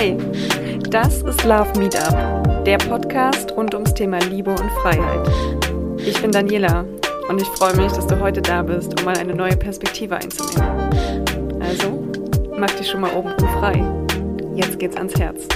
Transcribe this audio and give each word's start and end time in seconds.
Hey, 0.00 0.16
das 0.90 1.22
ist 1.22 1.42
Love 1.42 1.76
Meetup, 1.76 2.64
der 2.64 2.78
Podcast 2.78 3.50
rund 3.56 3.74
ums 3.74 3.92
Thema 3.94 4.20
Liebe 4.20 4.52
und 4.52 4.70
Freiheit. 4.80 5.28
Ich 5.98 6.22
bin 6.22 6.30
Daniela 6.30 6.84
und 7.28 7.42
ich 7.42 7.48
freue 7.48 7.74
mich, 7.74 7.90
dass 7.90 8.06
du 8.06 8.20
heute 8.20 8.40
da 8.40 8.62
bist, 8.62 8.96
um 8.96 9.04
mal 9.04 9.18
eine 9.18 9.34
neue 9.34 9.56
Perspektive 9.56 10.14
einzunehmen. 10.14 11.58
Also, 11.58 12.06
mach 12.56 12.70
dich 12.70 12.88
schon 12.88 13.00
mal 13.00 13.12
oben 13.12 13.34
frei. 13.58 13.84
Jetzt 14.54 14.78
geht's 14.78 14.96
ans 14.96 15.18
Herz. 15.18 15.48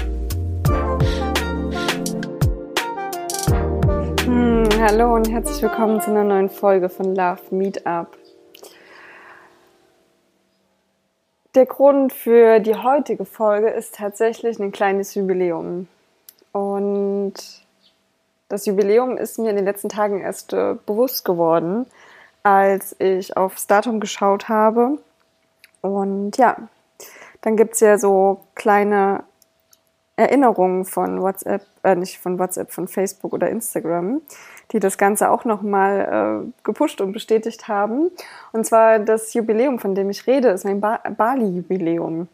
Hm, 4.24 4.68
hallo 4.80 5.14
und 5.14 5.30
herzlich 5.30 5.62
willkommen 5.62 6.00
zu 6.00 6.11
einer 6.11 6.24
neuen 6.24 6.50
Folge 6.50 6.88
von 6.88 7.14
Love 7.14 7.43
Meetup. 7.52 8.09
Der 11.55 11.66
Grund 11.66 12.15
für 12.15 12.61
die 12.61 12.77
heutige 12.77 13.27
Folge 13.27 13.69
ist 13.69 13.97
tatsächlich 13.97 14.59
ein 14.59 14.73
kleines 14.73 15.15
Jubiläum. 15.15 15.87
Und 16.52 17.34
das 18.48 18.65
Jubiläum 18.65 19.19
ist 19.19 19.38
mir 19.38 19.51
in 19.51 19.57
den 19.57 19.66
letzten 19.66 19.91
Tagen 19.91 20.23
erst 20.23 20.55
äh, 20.55 20.77
bewusst 20.87 21.27
geworden, 21.27 21.84
als 22.43 22.96
ich 22.98 23.37
aufs 23.37 23.66
Datum 23.66 24.01
geschaut 24.01 24.48
habe. 24.48 24.98
Und 25.83 26.38
ja, 26.38 26.57
dann 27.43 27.59
gibt 27.59 27.74
es 27.74 27.80
ja 27.80 27.98
so 27.98 28.41
kleine 28.55 29.24
Erinnerungen 30.16 30.87
von 30.87 31.21
WhatsApp, 31.21 31.66
äh, 31.82 31.95
nicht 31.96 32.19
von 32.19 32.38
WhatsApp, 32.38 32.73
von 32.73 32.88
Facebook 32.88 33.34
oder 33.34 33.51
Instagram, 33.51 34.23
die 34.72 34.80
das 34.80 34.98
Ganze 34.98 35.30
auch 35.30 35.44
nochmal 35.44 36.44
äh, 36.44 36.52
gepusht 36.64 37.00
und 37.00 37.12
bestätigt 37.12 37.68
haben. 37.68 38.10
Und 38.52 38.64
zwar 38.66 38.98
das 38.98 39.34
Jubiläum, 39.34 39.78
von 39.78 39.95
dem 39.95 40.10
ich 40.10 40.26
rede, 40.26 40.48
ist 40.48 40.64
mein 40.64 40.80
ba 40.80 41.00
Bali-Jubiläum. 41.16 42.28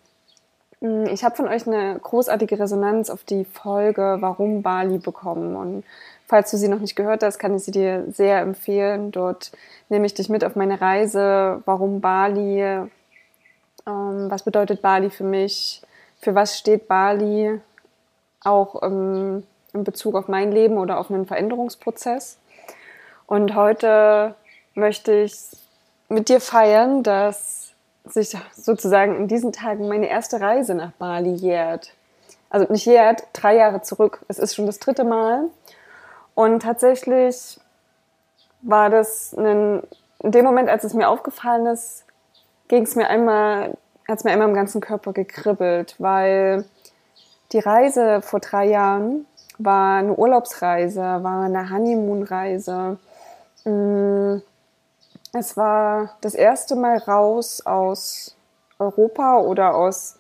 Hm, 0.81 1.07
ich 1.07 1.25
habe 1.25 1.37
von 1.37 1.49
euch 1.49 1.67
eine 1.67 1.99
großartige 1.99 2.59
Resonanz 2.59 3.11
auf 3.11 3.25
die 3.25 3.45
Folge 3.45 4.19
Warum 4.21 4.63
Bali 4.63 4.99
bekommen. 4.99 5.57
Und 5.57 5.85
falls 6.27 6.51
du 6.51 6.57
sie 6.57 6.69
noch 6.69 6.81
nicht 6.81 6.97
gehört 6.97 7.23
hast, 7.23 7.39
kann 7.39 7.57
ich 7.57 7.65
sie 7.65 7.73
dir 7.73 8.05
sehr 8.11 8.41
empfehlen. 8.41 9.11
Dort 9.11 9.53
nehme 9.89 10.07
ich 10.07 10.15
dich 10.15 10.29
mit 10.29 10.45
auf 10.45 10.57
meine 10.57 10.81
Reise. 10.81 11.63
Warum 11.65 12.01
Bali? 12.01 12.61
Ähm, 12.63 12.89
was 14.31 14.43
bedeutet 14.45 14.83
Bali 14.83 15.11
für 15.11 15.25
mich? 15.25 15.83
Für 16.21 16.35
was 16.35 16.59
steht 16.59 16.89
Bali? 16.89 17.61
Auch 18.45 18.83
ähm, 18.83 19.43
in 19.79 19.85
Bezug 19.85 20.15
auf 20.15 20.29
mein 20.29 20.53
Leben 20.53 20.77
oder 20.77 20.99
auf 20.99 21.11
einen 21.11 21.27
Veränderungsprozess. 21.27 22.39
Und 23.27 23.55
heute 23.55 24.35
möchte 24.75 25.13
ich 25.13 25.35
mit 26.09 26.29
dir 26.29 26.41
feiern, 26.41 27.03
dass 27.03 27.73
sich 28.05 28.37
sozusagen 28.55 29.17
in 29.17 29.29
diesen 29.29 29.53
Tagen 29.53 29.89
meine 29.89 30.09
erste 30.09 30.41
Reise 30.41 30.75
nach 30.75 30.93
Bali 30.93 31.35
jährt. 31.35 31.93
Also 32.51 32.71
nicht 32.73 32.87
jährt, 32.87 33.25
drei 33.35 33.57
Jahre 33.57 33.83
zurück. 33.83 34.25
Es 34.29 34.39
ist 34.39 34.55
schon 34.55 34.67
das 34.67 34.79
dritte 34.79 35.05
Mal. 35.05 35.45
Und 36.35 36.63
tatsächlich 36.63 37.61
war 38.63 38.91
das 38.91 39.35
ein, 39.37 39.83
in 40.21 40.33
dem 40.33 40.45
Moment, 40.45 40.69
als 40.69 40.85
es 40.85 40.95
mir 40.95 41.09
aufgefallen 41.09 41.67
ist, 41.67 42.05
ging 42.69 42.85
es 42.85 42.97
mir 42.97 43.09
einmal, 43.09 43.77
hat 44.09 44.19
es 44.19 44.25
mir 44.25 44.31
einmal 44.31 44.49
im 44.49 44.55
ganzen 44.55 44.81
Körper 44.81 45.13
gekribbelt, 45.13 45.97
weil 45.99 46.65
die 47.53 47.59
Reise 47.59 48.23
vor 48.23 48.41
drei 48.41 48.67
Jahren 48.67 49.27
war 49.59 49.99
eine 49.99 50.15
Urlaubsreise, 50.15 51.01
war 51.01 51.45
eine 51.45 51.71
Honeymoon-Reise. 51.71 52.99
Mm, 53.65 54.37
es 55.33 55.57
war 55.57 56.17
das 56.21 56.35
erste 56.35 56.77
Mal 56.77 56.99
raus 56.99 57.65
aus 57.67 58.37
Europa 58.79 59.41
oder 59.41 59.75
aus, 59.75 60.19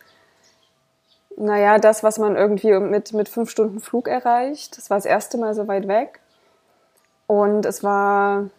naja, 1.36 1.78
das, 1.78 2.02
was 2.02 2.18
man 2.18 2.36
irgendwie 2.36 2.72
mit, 2.78 3.12
mit 3.12 3.28
fünf 3.28 3.50
Stunden 3.50 3.80
Flug 3.80 4.08
erreicht. 4.08 4.76
Es 4.76 4.90
war 4.90 4.96
das 4.96 5.06
erste 5.06 5.38
Mal 5.38 5.54
so 5.54 5.68
weit 5.68 5.86
weg. 5.88 6.20
Und 7.26 7.64
es 7.64 7.84
war 7.84 8.50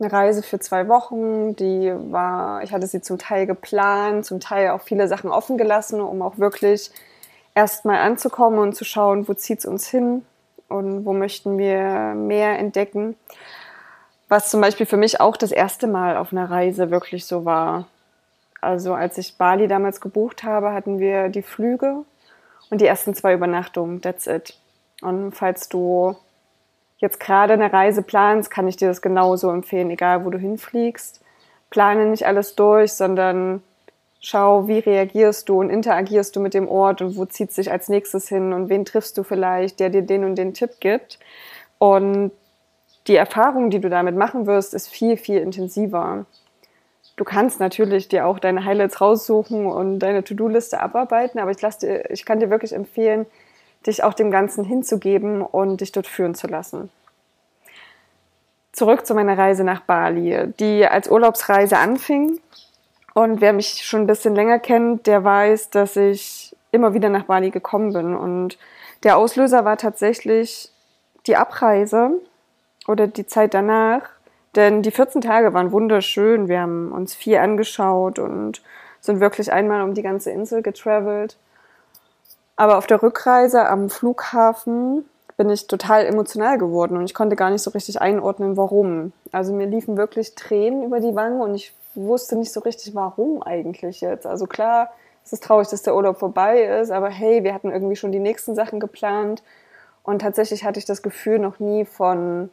eine 0.00 0.12
Reise 0.12 0.42
für 0.42 0.58
zwei 0.58 0.88
Wochen, 0.88 1.54
die 1.54 1.92
war, 2.10 2.62
ich 2.62 2.72
hatte 2.72 2.86
sie 2.86 3.00
zum 3.00 3.18
Teil 3.18 3.46
geplant, 3.46 4.26
zum 4.26 4.40
Teil 4.40 4.70
auch 4.70 4.80
viele 4.80 5.06
Sachen 5.06 5.30
offen 5.30 5.58
gelassen, 5.58 6.00
um 6.00 6.22
auch 6.22 6.38
wirklich 6.38 6.90
erstmal 7.54 7.98
anzukommen 7.98 8.58
und 8.58 8.74
zu 8.74 8.84
schauen, 8.84 9.28
wo 9.28 9.34
zieht 9.34 9.60
es 9.60 9.66
uns 9.66 9.88
hin 9.88 10.24
und 10.68 11.04
wo 11.04 11.12
möchten 11.12 11.58
wir 11.58 12.14
mehr 12.14 12.58
entdecken. 12.58 13.16
Was 14.28 14.50
zum 14.50 14.60
Beispiel 14.60 14.86
für 14.86 14.96
mich 14.96 15.20
auch 15.20 15.36
das 15.36 15.52
erste 15.52 15.86
Mal 15.86 16.16
auf 16.16 16.32
einer 16.32 16.50
Reise 16.50 16.90
wirklich 16.90 17.26
so 17.26 17.44
war. 17.44 17.86
Also 18.60 18.94
als 18.94 19.18
ich 19.18 19.36
Bali 19.36 19.68
damals 19.68 20.00
gebucht 20.00 20.44
habe, 20.44 20.72
hatten 20.72 20.98
wir 20.98 21.28
die 21.28 21.42
Flüge 21.42 22.04
und 22.70 22.80
die 22.80 22.86
ersten 22.86 23.14
zwei 23.14 23.34
Übernachtungen. 23.34 24.00
That's 24.00 24.26
it. 24.26 24.56
Und 25.02 25.32
falls 25.32 25.68
du 25.68 26.16
jetzt 26.98 27.20
gerade 27.20 27.52
eine 27.52 27.72
Reise 27.72 28.02
planst, 28.02 28.50
kann 28.50 28.68
ich 28.68 28.76
dir 28.76 28.88
das 28.88 29.02
genauso 29.02 29.50
empfehlen, 29.50 29.90
egal 29.90 30.24
wo 30.24 30.30
du 30.30 30.38
hinfliegst. 30.38 31.20
Plane 31.68 32.06
nicht 32.06 32.26
alles 32.26 32.54
durch, 32.54 32.92
sondern 32.92 33.62
schau, 34.22 34.68
wie 34.68 34.78
reagierst 34.78 35.48
du 35.48 35.60
und 35.60 35.68
interagierst 35.68 36.34
du 36.34 36.40
mit 36.40 36.54
dem 36.54 36.68
Ort 36.68 37.02
und 37.02 37.16
wo 37.16 37.26
zieht 37.26 37.52
sich 37.52 37.70
als 37.70 37.88
nächstes 37.88 38.28
hin 38.28 38.52
und 38.52 38.68
wen 38.70 38.84
triffst 38.84 39.18
du 39.18 39.24
vielleicht, 39.24 39.80
der 39.80 39.90
dir 39.90 40.02
den 40.02 40.24
und 40.24 40.36
den 40.36 40.54
Tipp 40.54 40.80
gibt. 40.80 41.18
Und 41.78 42.30
die 43.08 43.16
Erfahrung, 43.16 43.70
die 43.70 43.80
du 43.80 43.90
damit 43.90 44.16
machen 44.16 44.46
wirst, 44.46 44.74
ist 44.74 44.88
viel, 44.88 45.16
viel 45.16 45.38
intensiver. 45.38 46.24
Du 47.16 47.24
kannst 47.24 47.58
natürlich 47.58 48.08
dir 48.08 48.26
auch 48.26 48.38
deine 48.38 48.64
Highlights 48.64 49.00
raussuchen 49.00 49.66
und 49.66 49.98
deine 49.98 50.22
To-Do-Liste 50.22 50.80
abarbeiten, 50.80 51.40
aber 51.40 51.50
ich, 51.50 51.56
dir, 51.56 52.08
ich 52.10 52.24
kann 52.24 52.38
dir 52.38 52.48
wirklich 52.48 52.72
empfehlen, 52.72 53.26
dich 53.86 54.04
auch 54.04 54.14
dem 54.14 54.30
Ganzen 54.30 54.64
hinzugeben 54.64 55.42
und 55.42 55.80
dich 55.80 55.90
dort 55.90 56.06
führen 56.06 56.36
zu 56.36 56.46
lassen. 56.46 56.90
Zurück 58.70 59.04
zu 59.04 59.14
meiner 59.14 59.36
Reise 59.36 59.64
nach 59.64 59.80
Bali, 59.80 60.52
die 60.60 60.86
als 60.86 61.10
Urlaubsreise 61.10 61.76
anfing 61.76 62.40
und 63.14 63.40
wer 63.40 63.52
mich 63.52 63.84
schon 63.84 64.02
ein 64.02 64.06
bisschen 64.06 64.34
länger 64.34 64.58
kennt, 64.58 65.06
der 65.06 65.22
weiß, 65.22 65.70
dass 65.70 65.96
ich 65.96 66.56
immer 66.70 66.94
wieder 66.94 67.08
nach 67.10 67.24
Bali 67.24 67.50
gekommen 67.50 67.92
bin. 67.92 68.16
Und 68.16 68.58
der 69.02 69.18
Auslöser 69.18 69.64
war 69.64 69.76
tatsächlich 69.76 70.70
die 71.26 71.36
Abreise 71.36 72.12
oder 72.88 73.06
die 73.06 73.26
Zeit 73.26 73.54
danach. 73.54 74.02
Denn 74.56 74.82
die 74.82 74.90
14 74.90 75.20
Tage 75.20 75.52
waren 75.52 75.72
wunderschön. 75.72 76.48
Wir 76.48 76.60
haben 76.60 76.92
uns 76.92 77.14
viel 77.14 77.36
angeschaut 77.36 78.18
und 78.18 78.62
sind 79.00 79.20
wirklich 79.20 79.52
einmal 79.52 79.82
um 79.82 79.94
die 79.94 80.02
ganze 80.02 80.30
Insel 80.30 80.62
getravelt. 80.62 81.36
Aber 82.56 82.78
auf 82.78 82.86
der 82.86 83.02
Rückreise 83.02 83.66
am 83.68 83.90
Flughafen 83.90 85.04
bin 85.36 85.50
ich 85.50 85.66
total 85.66 86.06
emotional 86.06 86.58
geworden 86.58 86.96
und 86.96 87.04
ich 87.04 87.14
konnte 87.14 87.34
gar 87.34 87.50
nicht 87.50 87.62
so 87.62 87.70
richtig 87.70 88.00
einordnen, 88.00 88.56
warum. 88.56 89.12
Also 89.32 89.52
mir 89.52 89.66
liefen 89.66 89.96
wirklich 89.96 90.34
Tränen 90.34 90.84
über 90.84 91.00
die 91.00 91.14
Wangen 91.14 91.40
und 91.40 91.54
ich 91.54 91.72
wusste 91.94 92.36
nicht 92.36 92.52
so 92.52 92.60
richtig, 92.60 92.94
warum 92.94 93.42
eigentlich 93.42 94.00
jetzt. 94.00 94.26
Also 94.26 94.46
klar, 94.46 94.90
es 95.24 95.32
ist 95.32 95.44
traurig, 95.44 95.68
dass 95.68 95.82
der 95.82 95.94
Urlaub 95.94 96.18
vorbei 96.18 96.62
ist, 96.62 96.90
aber 96.90 97.08
hey, 97.08 97.44
wir 97.44 97.54
hatten 97.54 97.70
irgendwie 97.70 97.96
schon 97.96 98.12
die 98.12 98.18
nächsten 98.18 98.54
Sachen 98.54 98.80
geplant. 98.80 99.42
Und 100.02 100.20
tatsächlich 100.20 100.64
hatte 100.64 100.78
ich 100.78 100.84
das 100.84 101.02
Gefühl 101.02 101.38
noch 101.38 101.60
nie 101.60 101.84
von, 101.84 102.50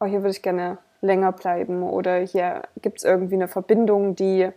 oh, 0.00 0.06
hier 0.06 0.20
würde 0.22 0.30
ich 0.30 0.42
gerne 0.42 0.78
länger 1.00 1.32
bleiben 1.32 1.82
oder 1.82 2.18
hier 2.18 2.62
gibt 2.80 2.98
es 2.98 3.04
irgendwie 3.04 3.34
eine 3.34 3.48
Verbindung, 3.48 4.14
die 4.14 4.48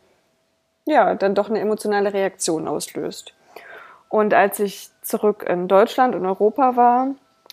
ja 0.85 1.16
dann 1.16 1.35
doch 1.35 1.50
eine 1.50 1.59
emotionale 1.59 2.13
Reaktion 2.13 2.67
auslöst. 2.67 3.34
Und 4.09 4.34
als 4.34 4.59
ich 4.59 4.91
zurück 5.02 5.46
in 5.47 5.67
Deutschland 5.67 6.16
und 6.16 6.25
Europa 6.25 6.75
war, 6.75 7.07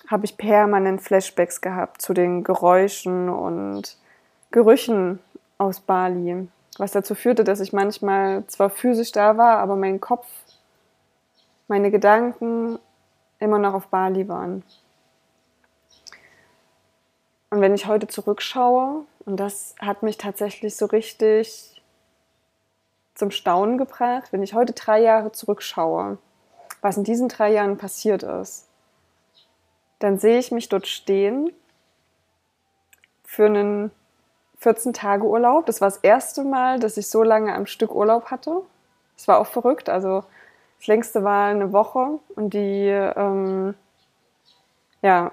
habe 0.08 0.24
ich 0.24 0.36
permanent 0.36 1.00
Flashbacks 1.00 1.60
gehabt 1.60 2.02
zu 2.02 2.12
den 2.12 2.44
Geräuschen 2.44 3.30
und 3.30 3.96
Gerüchen 4.50 5.20
aus 5.62 5.80
Bali, 5.80 6.48
was 6.78 6.92
dazu 6.92 7.14
führte, 7.14 7.44
dass 7.44 7.60
ich 7.60 7.72
manchmal 7.72 8.44
zwar 8.46 8.70
physisch 8.70 9.12
da 9.12 9.36
war, 9.36 9.58
aber 9.58 9.76
mein 9.76 10.00
Kopf, 10.00 10.26
meine 11.68 11.90
Gedanken 11.90 12.78
immer 13.38 13.58
noch 13.58 13.74
auf 13.74 13.86
Bali 13.88 14.28
waren. 14.28 14.64
Und 17.50 17.60
wenn 17.60 17.74
ich 17.74 17.86
heute 17.86 18.06
zurückschaue, 18.06 19.04
und 19.24 19.36
das 19.36 19.74
hat 19.78 20.02
mich 20.02 20.16
tatsächlich 20.16 20.76
so 20.76 20.86
richtig 20.86 21.82
zum 23.14 23.30
Staunen 23.30 23.78
gebracht, 23.78 24.32
wenn 24.32 24.42
ich 24.42 24.54
heute 24.54 24.72
drei 24.72 25.00
Jahre 25.00 25.32
zurückschaue, 25.32 26.18
was 26.80 26.96
in 26.96 27.04
diesen 27.04 27.28
drei 27.28 27.52
Jahren 27.52 27.76
passiert 27.76 28.22
ist, 28.22 28.68
dann 29.98 30.18
sehe 30.18 30.38
ich 30.38 30.50
mich 30.50 30.68
dort 30.68 30.88
stehen 30.88 31.52
für 33.22 33.46
einen 33.46 33.92
14 34.62 34.92
Tage 34.92 35.24
Urlaub. 35.24 35.66
Das 35.66 35.80
war 35.80 35.88
das 35.88 35.98
erste 35.98 36.44
Mal, 36.44 36.78
dass 36.78 36.96
ich 36.96 37.08
so 37.08 37.22
lange 37.22 37.54
am 37.54 37.66
Stück 37.66 37.94
Urlaub 37.94 38.26
hatte. 38.30 38.62
Das 39.16 39.28
war 39.28 39.38
auch 39.38 39.46
verrückt. 39.46 39.88
Also 39.88 40.24
das 40.78 40.86
längste 40.86 41.24
war 41.24 41.48
eine 41.48 41.72
Woche 41.72 42.18
und 42.36 42.54
die, 42.54 42.88
ähm, 42.88 43.74
ja, 45.02 45.32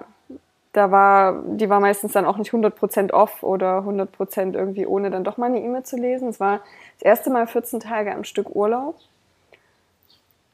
da 0.72 0.90
war, 0.92 1.42
die 1.44 1.68
war 1.68 1.80
meistens 1.80 2.12
dann 2.12 2.24
auch 2.24 2.36
nicht 2.36 2.52
100% 2.52 3.12
off 3.12 3.42
oder 3.42 3.80
100% 3.80 4.54
irgendwie 4.54 4.86
ohne 4.86 5.10
dann 5.10 5.24
doch 5.24 5.36
mal 5.36 5.46
eine 5.46 5.60
E-Mail 5.60 5.82
zu 5.82 5.96
lesen. 5.96 6.28
Es 6.28 6.38
war 6.38 6.60
das 6.98 7.02
erste 7.02 7.30
Mal 7.30 7.46
14 7.46 7.80
Tage 7.80 8.14
am 8.14 8.24
Stück 8.24 8.54
Urlaub. 8.54 8.96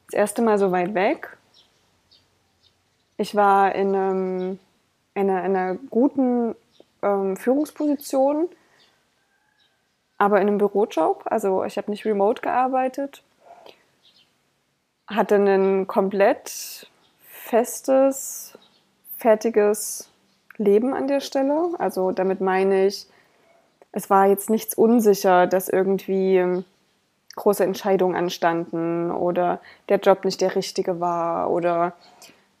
das 0.07 0.15
erste 0.15 0.41
Mal 0.41 0.57
so 0.57 0.71
weit 0.71 0.93
weg. 0.93 1.37
Ich 3.17 3.35
war 3.35 3.73
in, 3.75 3.95
einem, 3.95 4.59
in, 5.13 5.29
einer, 5.29 5.45
in 5.45 5.55
einer 5.55 5.75
guten 5.89 6.55
ähm, 7.01 7.37
Führungsposition, 7.37 8.49
aber 10.17 10.41
in 10.41 10.47
einem 10.47 10.57
Bürojob. 10.57 11.23
Also 11.25 11.63
ich 11.63 11.77
habe 11.77 11.91
nicht 11.91 12.05
remote 12.05 12.41
gearbeitet. 12.41 13.23
Hatte 15.07 15.35
ein 15.35 15.87
komplett 15.87 16.87
festes, 17.21 18.57
fertiges 19.15 20.09
Leben 20.57 20.93
an 20.93 21.07
der 21.07 21.19
Stelle. 21.19 21.69
Also 21.77 22.11
damit 22.11 22.41
meine 22.41 22.87
ich, 22.87 23.07
es 23.91 24.09
war 24.09 24.27
jetzt 24.27 24.49
nichts 24.49 24.73
unsicher, 24.73 25.47
dass 25.47 25.69
irgendwie 25.69 26.63
große 27.35 27.63
Entscheidungen 27.63 28.15
anstanden 28.15 29.11
oder 29.11 29.61
der 29.89 29.99
Job 29.99 30.25
nicht 30.25 30.41
der 30.41 30.55
richtige 30.55 30.99
war 30.99 31.51
oder 31.51 31.93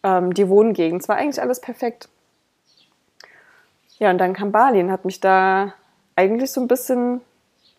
ähm, 0.03 0.33
die 0.33 0.47
Wohngegend. 0.47 1.01
Es 1.01 1.09
war 1.09 1.17
eigentlich 1.17 1.41
alles 1.41 1.59
perfekt. 1.59 2.07
Ja, 3.97 4.11
und 4.11 4.19
dann 4.19 4.33
kam 4.33 4.51
Bali 4.51 4.79
und 4.79 4.91
hat 4.91 5.05
mich 5.05 5.19
da 5.19 5.73
eigentlich 6.15 6.51
so 6.51 6.61
ein 6.61 6.67
bisschen 6.67 7.21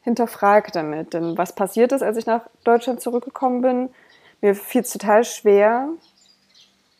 hinterfragt 0.08 0.75
damit. 0.75 1.12
Denn 1.12 1.38
was 1.38 1.55
passiert 1.55 1.93
ist, 1.93 2.02
als 2.02 2.16
ich 2.16 2.26
nach 2.26 2.43
Deutschland 2.64 3.00
zurückgekommen 3.00 3.60
bin, 3.60 3.90
mir 4.40 4.55
fiel 4.55 4.81
es 4.81 4.90
total 4.90 5.25
schwer, 5.25 5.88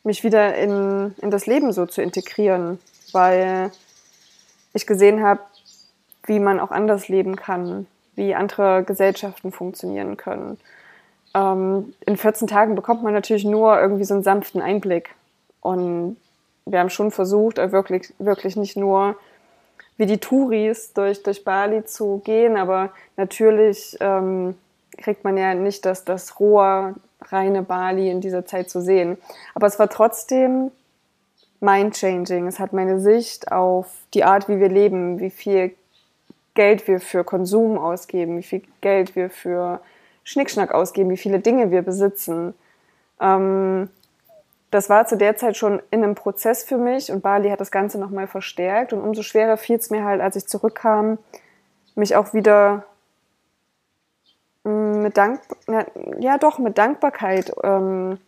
mich 0.05 0.25
wieder 0.25 0.55
in, 0.55 1.14
in 1.20 1.31
das 1.31 1.46
Leben 1.46 1.72
so 1.72 1.87
zu 1.87 2.02
integrieren, 2.02 2.78
weil 3.12 3.70
ich 4.75 4.87
gesehen 4.87 5.22
habe, 5.22 5.40
wie 6.25 6.38
man 6.38 6.60
auch 6.60 6.70
anders 6.70 7.08
leben 7.08 7.37
kann, 7.37 7.87
wie 8.14 8.34
andere 8.34 8.84
Gesellschaften 8.84 9.52
funktionieren 9.52 10.16
können. 10.16 10.58
Ähm, 11.34 11.94
in 12.04 12.16
14 12.16 12.46
Tagen 12.46 12.75
bekommt 12.75 13.02
man 13.02 13.14
natürlich 13.14 13.44
nur 13.44 13.81
irgendwie 13.81 14.04
so 14.04 14.14
einen 14.14 14.22
sanften 14.22 14.61
Einblick. 14.61 15.14
Und 15.61 16.16
wir 16.66 16.81
haben 16.81 16.90
schon 16.90 17.11
versucht, 17.11 17.56
wirklich, 17.56 18.12
wirklich 18.19 18.56
nicht 18.56 18.76
nur 18.76 19.16
wie 19.98 20.06
die 20.06 20.18
Touris 20.18 20.92
durch, 20.94 21.22
durch 21.22 21.44
Bali 21.44 21.84
zu 21.84 22.22
gehen, 22.24 22.56
aber 22.56 22.90
natürlich 23.16 23.96
ähm, 24.00 24.56
kriegt 24.96 25.24
man 25.24 25.36
ja 25.36 25.54
nicht 25.54 25.84
das, 25.84 26.04
das 26.04 26.40
rohe, 26.40 26.94
reine 27.20 27.62
Bali 27.62 28.10
in 28.10 28.20
dieser 28.20 28.46
Zeit 28.46 28.70
zu 28.70 28.80
sehen. 28.80 29.18
Aber 29.54 29.66
es 29.66 29.78
war 29.78 29.88
trotzdem 29.90 30.70
mind-changing. 31.60 32.46
Es 32.46 32.60
hat 32.60 32.72
meine 32.72 33.00
Sicht 33.00 33.50
auf 33.50 33.92
die 34.14 34.24
Art, 34.24 34.48
wie 34.48 34.60
wir 34.60 34.68
leben, 34.68 35.18
wie 35.20 35.30
viel 35.30 35.74
Geld 36.54 36.86
wir 36.88 37.00
für 37.00 37.24
Konsum 37.24 37.78
ausgeben, 37.78 38.38
wie 38.38 38.42
viel 38.42 38.62
Geld 38.80 39.16
wir 39.16 39.30
für 39.30 39.80
Schnickschnack 40.24 40.72
ausgeben, 40.72 41.10
wie 41.10 41.16
viele 41.16 41.40
Dinge 41.40 41.70
wir 41.70 41.82
besitzen. 41.82 42.54
Ähm, 43.20 43.88
das 44.70 44.90
war 44.90 45.06
zu 45.06 45.16
der 45.16 45.36
Zeit 45.36 45.56
schon 45.56 45.82
in 45.90 46.04
einem 46.04 46.14
Prozess 46.14 46.62
für 46.64 46.76
mich 46.76 47.10
und 47.10 47.22
Bali 47.22 47.48
hat 47.50 47.60
das 47.60 47.70
Ganze 47.70 47.98
nochmal 47.98 48.26
verstärkt 48.26 48.92
und 48.92 49.00
umso 49.00 49.22
schwerer 49.22 49.56
fiel 49.56 49.76
es 49.76 49.90
mir 49.90 50.04
halt, 50.04 50.20
als 50.20 50.36
ich 50.36 50.46
zurückkam, 50.46 51.18
mich 51.94 52.16
auch 52.16 52.34
wieder 52.34 52.84
mm, 54.64 55.02
mit 55.02 55.16
Dank 55.16 55.40
ja 56.18 56.38
doch 56.38 56.58
mit 56.58 56.76
Dankbarkeit 56.76 57.52
ähm, 57.62 58.18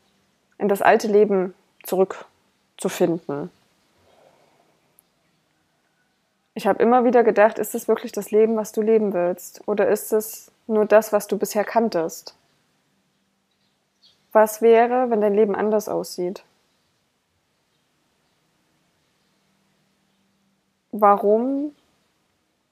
in 0.59 0.69
das 0.69 0.83
alte 0.83 1.09
Leben 1.09 1.55
zurückzufinden. 1.83 3.51
Ich 6.55 6.67
habe 6.67 6.83
immer 6.83 7.05
wieder 7.05 7.23
gedacht, 7.23 7.59
ist 7.59 7.75
es 7.75 7.89
wirklich 7.89 8.13
das 8.13 8.31
Leben, 8.31 8.57
was 8.57 8.73
du 8.73 8.83
leben 8.83 9.15
willst? 9.15 9.63
Oder 9.67 9.89
ist 9.89 10.13
es 10.13 10.51
nur 10.67 10.85
das, 10.85 11.13
was 11.13 11.27
du 11.27 11.39
bisher 11.39 11.65
kanntest? 11.65 12.35
Was 14.33 14.63
wäre, 14.63 15.11
wenn 15.11 15.21
dein 15.21 15.35
Leben 15.35 15.55
anders 15.57 15.89
aussieht? 15.89 16.45
Warum 20.93 21.75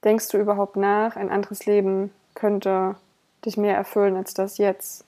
denkst 0.04 0.28
du 0.28 0.38
überhaupt 0.38 0.76
nach, 0.76 1.16
ein 1.16 1.30
anderes 1.30 1.66
Leben 1.66 2.12
könnte 2.34 2.96
dich 3.44 3.56
mehr 3.56 3.76
erfüllen 3.76 4.16
als 4.16 4.34
das 4.34 4.58
jetzt? 4.58 5.04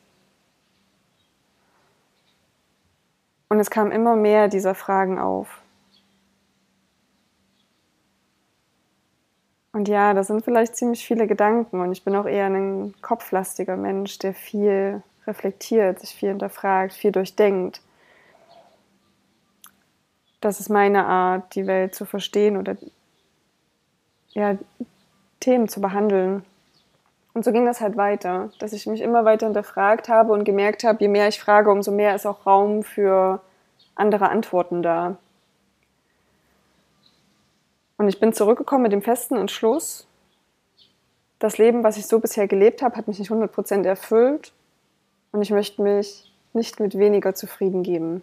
Und 3.48 3.58
es 3.58 3.70
kam 3.70 3.90
immer 3.90 4.14
mehr 4.14 4.48
dieser 4.48 4.74
Fragen 4.74 5.18
auf. 5.18 5.60
Und 9.72 9.88
ja, 9.88 10.14
das 10.14 10.28
sind 10.28 10.44
vielleicht 10.44 10.76
ziemlich 10.76 11.06
viele 11.06 11.26
Gedanken 11.26 11.80
und 11.80 11.92
ich 11.92 12.04
bin 12.04 12.16
auch 12.16 12.26
eher 12.26 12.46
ein 12.46 12.94
kopflastiger 13.02 13.76
Mensch, 13.76 14.18
der 14.18 14.34
viel 14.34 15.02
reflektiert, 15.30 16.00
sich 16.00 16.14
viel 16.14 16.28
hinterfragt, 16.28 16.92
viel 16.92 17.12
durchdenkt. 17.12 17.80
Das 20.40 20.60
ist 20.60 20.68
meine 20.68 21.06
Art, 21.06 21.54
die 21.54 21.66
Welt 21.66 21.94
zu 21.94 22.04
verstehen 22.04 22.56
oder 22.56 22.76
ja, 24.30 24.56
Themen 25.38 25.68
zu 25.68 25.80
behandeln. 25.80 26.44
Und 27.32 27.44
so 27.44 27.52
ging 27.52 27.64
das 27.64 27.80
halt 27.80 27.96
weiter, 27.96 28.50
dass 28.58 28.72
ich 28.72 28.86
mich 28.86 29.00
immer 29.00 29.24
weiter 29.24 29.46
hinterfragt 29.46 30.08
habe 30.08 30.32
und 30.32 30.44
gemerkt 30.44 30.82
habe, 30.82 30.98
je 31.00 31.08
mehr 31.08 31.28
ich 31.28 31.40
frage, 31.40 31.70
umso 31.70 31.92
mehr 31.92 32.14
ist 32.14 32.26
auch 32.26 32.46
Raum 32.46 32.82
für 32.82 33.40
andere 33.94 34.28
Antworten 34.28 34.82
da. 34.82 35.16
Und 37.96 38.08
ich 38.08 38.18
bin 38.18 38.32
zurückgekommen 38.32 38.82
mit 38.82 38.92
dem 38.92 39.02
festen 39.02 39.36
Entschluss, 39.36 40.08
das 41.38 41.56
Leben, 41.56 41.84
was 41.84 41.96
ich 41.96 42.06
so 42.06 42.18
bisher 42.18 42.46
gelebt 42.48 42.82
habe, 42.82 42.96
hat 42.96 43.08
mich 43.08 43.18
nicht 43.18 43.30
100% 43.30 43.84
erfüllt 43.84 44.52
und 45.32 45.42
ich 45.42 45.50
möchte 45.50 45.82
mich 45.82 46.30
nicht 46.52 46.80
mit 46.80 46.98
weniger 46.98 47.34
zufrieden 47.34 47.82
geben. 47.82 48.22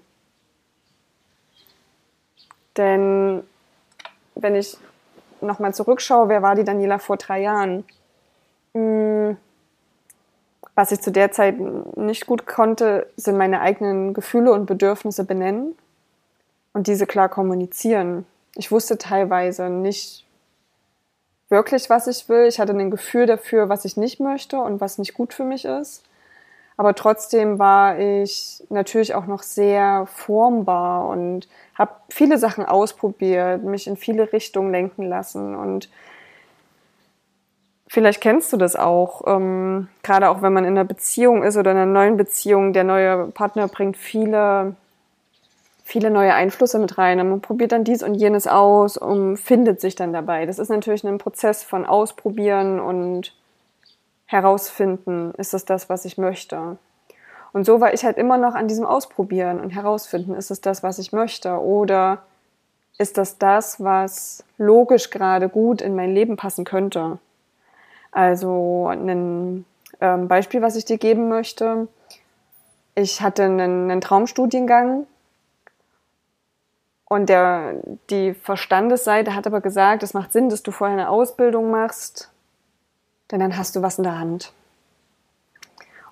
Denn 2.75 3.44
wenn 4.36 4.56
ich 4.56 4.77
nochmal 5.42 5.74
zurückschaue, 5.74 6.30
wer 6.30 6.42
war 6.42 6.56
die 6.56 6.63
Daniela 6.63 7.00
vor 7.00 7.18
drei 7.18 7.42
Jahren? 7.42 7.83
Hm, 8.74 9.38
was 10.75 10.92
ich 10.92 11.01
zu 11.01 11.12
der 11.12 11.31
Zeit 11.31 11.57
nicht 11.59 12.27
gut 12.27 12.45
konnte, 12.45 13.07
sind 13.18 13.38
meine 13.38 13.62
eigenen 13.62 14.13
Gefühle 14.13 14.51
und 14.51 14.68
Bedürfnisse 14.68 15.24
benennen 15.24 15.75
und 16.74 16.86
diese 16.86 17.07
klar 17.07 17.30
kommunizieren. 17.30 18.27
Ich 18.56 18.71
wusste 18.71 19.00
teilweise 19.00 19.69
nicht 19.69 20.24
wirklich, 21.50 21.89
was 21.89 22.06
ich 22.06 22.30
will. 22.30 22.45
Ich 22.45 22.59
hatte 22.59 22.74
ein 22.74 22.92
Gefühl 22.92 23.25
dafür, 23.25 23.69
was 23.69 23.86
ich 23.86 23.98
nicht 23.98 24.19
möchte 24.19 24.59
und 24.59 24.80
was 24.80 25.00
nicht 25.00 25.15
gut 25.15 25.33
für 25.33 25.45
mich 25.45 25.65
ist. 25.65 26.04
Aber 26.77 26.93
trotzdem 26.93 27.57
war 27.57 27.97
ich 27.97 28.63
natürlich 28.69 29.15
auch 29.15 29.25
noch 29.25 29.41
sehr 29.41 30.05
formbar 30.05 31.09
und 31.09 31.49
habe 31.73 31.91
viele 32.09 32.37
Sachen 32.37 32.65
ausprobiert, 32.65 33.63
mich 33.63 33.87
in 33.87 33.97
viele 33.97 34.31
Richtungen 34.31 34.71
lenken 34.71 35.03
lassen. 35.03 35.55
Und 35.55 35.89
vielleicht 37.87 38.21
kennst 38.21 38.53
du 38.53 38.57
das 38.57 38.75
auch, 38.75 39.23
ähm, 39.25 39.87
gerade 40.03 40.29
auch 40.29 40.43
wenn 40.43 40.53
man 40.53 40.65
in 40.65 40.71
einer 40.71 40.85
Beziehung 40.85 41.41
ist 41.41 41.57
oder 41.57 41.71
in 41.71 41.77
einer 41.77 41.91
neuen 41.91 42.15
Beziehung, 42.15 42.73
der 42.73 42.83
neue 42.83 43.25
Partner 43.31 43.67
bringt 43.67 43.97
viele, 43.97 44.75
viele 45.83 46.11
neue 46.11 46.35
Einflüsse 46.35 46.77
mit 46.77 46.99
rein. 46.99 47.19
Und 47.19 47.29
man 47.29 47.41
probiert 47.41 47.71
dann 47.71 47.85
dies 47.85 48.03
und 48.03 48.13
jenes 48.13 48.45
aus 48.45 48.97
und 48.97 49.37
findet 49.37 49.81
sich 49.81 49.95
dann 49.95 50.13
dabei. 50.13 50.45
Das 50.45 50.59
ist 50.59 50.69
natürlich 50.69 51.03
ein 51.03 51.17
Prozess 51.17 51.63
von 51.63 51.87
Ausprobieren 51.87 52.79
und 52.79 53.33
herausfinden, 54.27 55.33
ist 55.37 55.53
es 55.53 55.65
das, 55.65 55.89
was 55.89 56.05
ich 56.05 56.17
möchte. 56.17 56.77
Und 57.53 57.65
so 57.65 57.81
war 57.81 57.93
ich 57.93 58.05
halt 58.05 58.17
immer 58.17 58.37
noch 58.37 58.53
an 58.53 58.67
diesem 58.67 58.85
Ausprobieren 58.85 59.59
und 59.59 59.71
herausfinden, 59.71 60.35
ist 60.35 60.51
es 60.51 60.61
das, 60.61 60.83
was 60.83 60.99
ich 60.99 61.11
möchte 61.11 61.59
oder 61.59 62.19
ist 62.97 63.17
das 63.17 63.37
das, 63.37 63.83
was 63.83 64.43
logisch 64.57 65.09
gerade 65.09 65.49
gut 65.49 65.81
in 65.81 65.95
mein 65.95 66.13
Leben 66.13 66.35
passen 66.35 66.65
könnte. 66.65 67.19
Also 68.11 68.87
ein 68.87 69.65
ähm, 70.01 70.27
Beispiel, 70.27 70.61
was 70.61 70.75
ich 70.75 70.85
dir 70.85 70.97
geben 70.97 71.29
möchte. 71.29 71.87
Ich 72.95 73.21
hatte 73.21 73.43
einen, 73.43 73.91
einen 73.91 74.01
Traumstudiengang 74.01 75.07
und 77.05 77.29
der, 77.29 77.75
die 78.09 78.33
Verstandesseite 78.33 79.33
hat 79.33 79.47
aber 79.47 79.61
gesagt, 79.61 80.03
es 80.03 80.13
macht 80.13 80.33
Sinn, 80.33 80.49
dass 80.49 80.63
du 80.63 80.71
vorher 80.71 80.97
eine 80.97 81.09
Ausbildung 81.09 81.71
machst, 81.71 82.29
denn 83.31 83.39
dann 83.39 83.57
hast 83.57 83.75
du 83.75 83.81
was 83.81 83.97
in 83.97 84.03
der 84.03 84.19
Hand. 84.19 84.53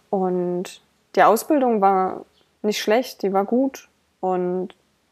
Und 0.10 0.82
die 1.16 1.24
Ausbildung 1.24 1.82
war 1.82 2.26
nicht 2.62 2.82
schlecht, 2.82 3.22
die 3.22 3.34
war 3.34 3.46
gut 3.46 3.88
und 4.20 4.70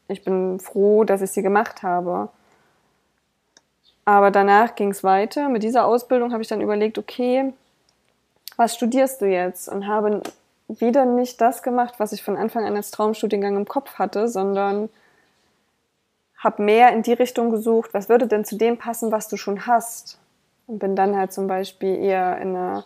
ich 0.08 0.24
bin 0.24 0.60
froh, 0.60 1.04
dass 1.04 1.22
ich 1.22 1.30
sie 1.30 1.42
gemacht 1.42 1.82
habe. 1.82 2.28
Aber 4.04 4.30
danach 4.30 4.74
ging 4.74 4.90
es 4.90 5.02
weiter. 5.02 5.48
Mit 5.48 5.62
dieser 5.62 5.86
Ausbildung 5.86 6.32
habe 6.32 6.42
ich 6.42 6.48
dann 6.48 6.60
überlegt, 6.60 6.98
okay, 6.98 7.54
was 8.56 8.74
studierst 8.74 9.22
du 9.22 9.26
jetzt? 9.26 9.68
Und 9.68 9.86
habe 9.86 10.22
wieder 10.68 11.04
nicht 11.04 11.40
das 11.40 11.62
gemacht, 11.62 11.94
was 11.98 12.12
ich 12.12 12.22
von 12.22 12.36
Anfang 12.36 12.64
an 12.64 12.76
als 12.76 12.90
Traumstudiengang 12.90 13.56
im 13.56 13.66
Kopf 13.66 13.94
hatte, 13.94 14.28
sondern 14.28 14.90
habe 16.38 16.62
mehr 16.62 16.92
in 16.92 17.02
die 17.02 17.12
Richtung 17.14 17.50
gesucht, 17.50 17.94
was 17.94 18.08
würde 18.08 18.26
denn 18.26 18.44
zu 18.44 18.56
dem 18.56 18.76
passen, 18.76 19.10
was 19.10 19.28
du 19.28 19.36
schon 19.36 19.66
hast? 19.66 20.18
Und 20.66 20.78
bin 20.78 20.96
dann 20.96 21.16
halt 21.16 21.32
zum 21.32 21.46
Beispiel 21.46 21.96
eher 21.96 22.38
in 22.38 22.56
eine 22.56 22.84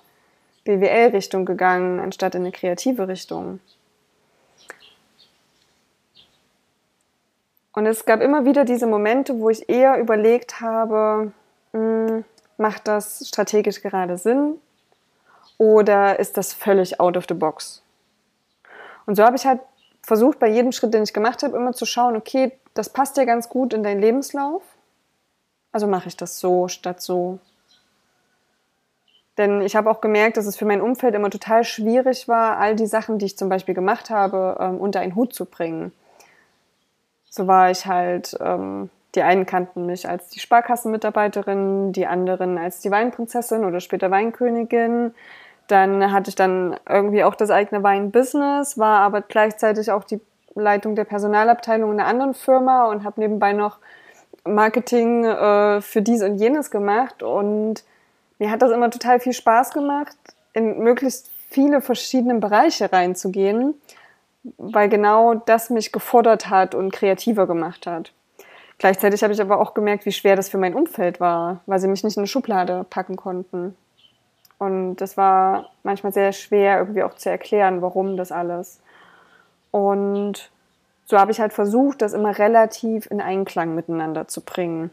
BWL-Richtung 0.64 1.46
gegangen, 1.46 2.00
anstatt 2.00 2.34
in 2.34 2.42
eine 2.42 2.52
kreative 2.52 3.08
Richtung. 3.08 3.60
Und 7.72 7.86
es 7.86 8.04
gab 8.04 8.20
immer 8.20 8.44
wieder 8.44 8.64
diese 8.64 8.86
Momente, 8.86 9.38
wo 9.38 9.50
ich 9.50 9.68
eher 9.68 9.98
überlegt 9.98 10.60
habe, 10.60 11.32
mh, 11.72 12.24
macht 12.56 12.88
das 12.88 13.28
strategisch 13.28 13.80
gerade 13.82 14.18
Sinn 14.18 14.58
oder 15.58 16.18
ist 16.18 16.36
das 16.36 16.52
völlig 16.52 17.00
out 17.00 17.16
of 17.16 17.26
the 17.28 17.34
box? 17.34 17.82
Und 19.06 19.14
so 19.14 19.22
habe 19.22 19.36
ich 19.36 19.46
halt 19.46 19.60
versucht, 20.02 20.38
bei 20.38 20.48
jedem 20.48 20.72
Schritt, 20.72 20.92
den 20.92 21.04
ich 21.04 21.12
gemacht 21.12 21.42
habe, 21.42 21.56
immer 21.56 21.72
zu 21.72 21.86
schauen, 21.86 22.16
okay, 22.16 22.52
das 22.74 22.88
passt 22.88 23.16
ja 23.16 23.24
ganz 23.24 23.48
gut 23.48 23.72
in 23.72 23.82
deinen 23.82 24.00
Lebenslauf, 24.00 24.62
also 25.70 25.86
mache 25.86 26.08
ich 26.08 26.16
das 26.16 26.40
so 26.40 26.68
statt 26.68 27.00
so. 27.00 27.38
Denn 29.38 29.62
ich 29.62 29.76
habe 29.76 29.88
auch 29.88 30.00
gemerkt, 30.00 30.36
dass 30.36 30.46
es 30.46 30.56
für 30.56 30.64
mein 30.64 30.80
Umfeld 30.80 31.14
immer 31.14 31.30
total 31.30 31.62
schwierig 31.62 32.26
war, 32.26 32.58
all 32.58 32.74
die 32.74 32.86
Sachen, 32.86 33.18
die 33.18 33.26
ich 33.26 33.38
zum 33.38 33.48
Beispiel 33.48 33.74
gemacht 33.74 34.10
habe, 34.10 34.56
ähm, 34.60 34.78
unter 34.78 35.00
einen 35.00 35.14
Hut 35.14 35.32
zu 35.32 35.44
bringen. 35.44 35.92
So 37.30 37.46
war 37.46 37.70
ich 37.70 37.86
halt, 37.86 38.36
ähm, 38.40 38.90
die 39.14 39.22
einen 39.22 39.46
kannten 39.46 39.86
mich 39.86 40.08
als 40.08 40.28
die 40.28 40.40
Sparkassenmitarbeiterin, 40.40 41.92
die 41.92 42.06
anderen 42.06 42.58
als 42.58 42.80
die 42.80 42.90
Weinprinzessin 42.90 43.64
oder 43.64 43.78
später 43.80 44.10
Weinkönigin. 44.10 45.14
Dann 45.68 46.12
hatte 46.12 46.30
ich 46.30 46.34
dann 46.34 46.76
irgendwie 46.88 47.22
auch 47.22 47.36
das 47.36 47.50
eigene 47.50 47.82
Weinbusiness, 47.82 48.76
war 48.76 49.00
aber 49.00 49.20
gleichzeitig 49.20 49.92
auch 49.92 50.02
die 50.02 50.20
Leitung 50.54 50.96
der 50.96 51.04
Personalabteilung 51.04 51.92
in 51.92 52.00
einer 52.00 52.08
anderen 52.08 52.34
Firma 52.34 52.86
und 52.86 53.04
habe 53.04 53.20
nebenbei 53.20 53.52
noch 53.52 53.78
Marketing 54.44 55.24
äh, 55.24 55.80
für 55.80 56.02
dies 56.02 56.22
und 56.22 56.38
jenes 56.38 56.70
gemacht 56.70 57.22
und 57.22 57.84
mir 58.38 58.50
hat 58.50 58.62
das 58.62 58.70
immer 58.70 58.90
total 58.90 59.20
viel 59.20 59.32
Spaß 59.32 59.72
gemacht, 59.72 60.16
in 60.52 60.78
möglichst 60.78 61.30
viele 61.50 61.80
verschiedene 61.80 62.38
Bereiche 62.38 62.92
reinzugehen, 62.92 63.74
weil 64.58 64.88
genau 64.88 65.34
das 65.34 65.70
mich 65.70 65.92
gefordert 65.92 66.48
hat 66.50 66.74
und 66.74 66.92
kreativer 66.92 67.46
gemacht 67.46 67.86
hat. 67.86 68.12
Gleichzeitig 68.78 69.22
habe 69.24 69.32
ich 69.32 69.40
aber 69.40 69.60
auch 69.60 69.74
gemerkt, 69.74 70.06
wie 70.06 70.12
schwer 70.12 70.36
das 70.36 70.48
für 70.48 70.58
mein 70.58 70.74
Umfeld 70.74 71.18
war, 71.18 71.60
weil 71.66 71.80
sie 71.80 71.88
mich 71.88 72.04
nicht 72.04 72.16
in 72.16 72.20
eine 72.20 72.28
Schublade 72.28 72.86
packen 72.88 73.16
konnten. 73.16 73.76
Und 74.58 74.96
das 74.96 75.16
war 75.16 75.70
manchmal 75.82 76.12
sehr 76.12 76.32
schwer, 76.32 76.78
irgendwie 76.78 77.02
auch 77.02 77.14
zu 77.14 77.28
erklären, 77.28 77.82
warum 77.82 78.16
das 78.16 78.30
alles. 78.30 78.80
Und 79.70 80.50
so 81.06 81.18
habe 81.18 81.32
ich 81.32 81.40
halt 81.40 81.52
versucht, 81.52 82.02
das 82.02 82.12
immer 82.12 82.38
relativ 82.38 83.10
in 83.10 83.20
Einklang 83.20 83.74
miteinander 83.74 84.28
zu 84.28 84.42
bringen. 84.42 84.90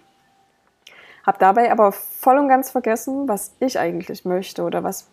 Habe 1.25 1.39
dabei 1.39 1.71
aber 1.71 1.91
voll 1.91 2.37
und 2.37 2.47
ganz 2.47 2.69
vergessen, 2.69 3.27
was 3.27 3.51
ich 3.59 3.79
eigentlich 3.79 4.25
möchte 4.25 4.63
oder 4.63 4.83
was, 4.83 5.07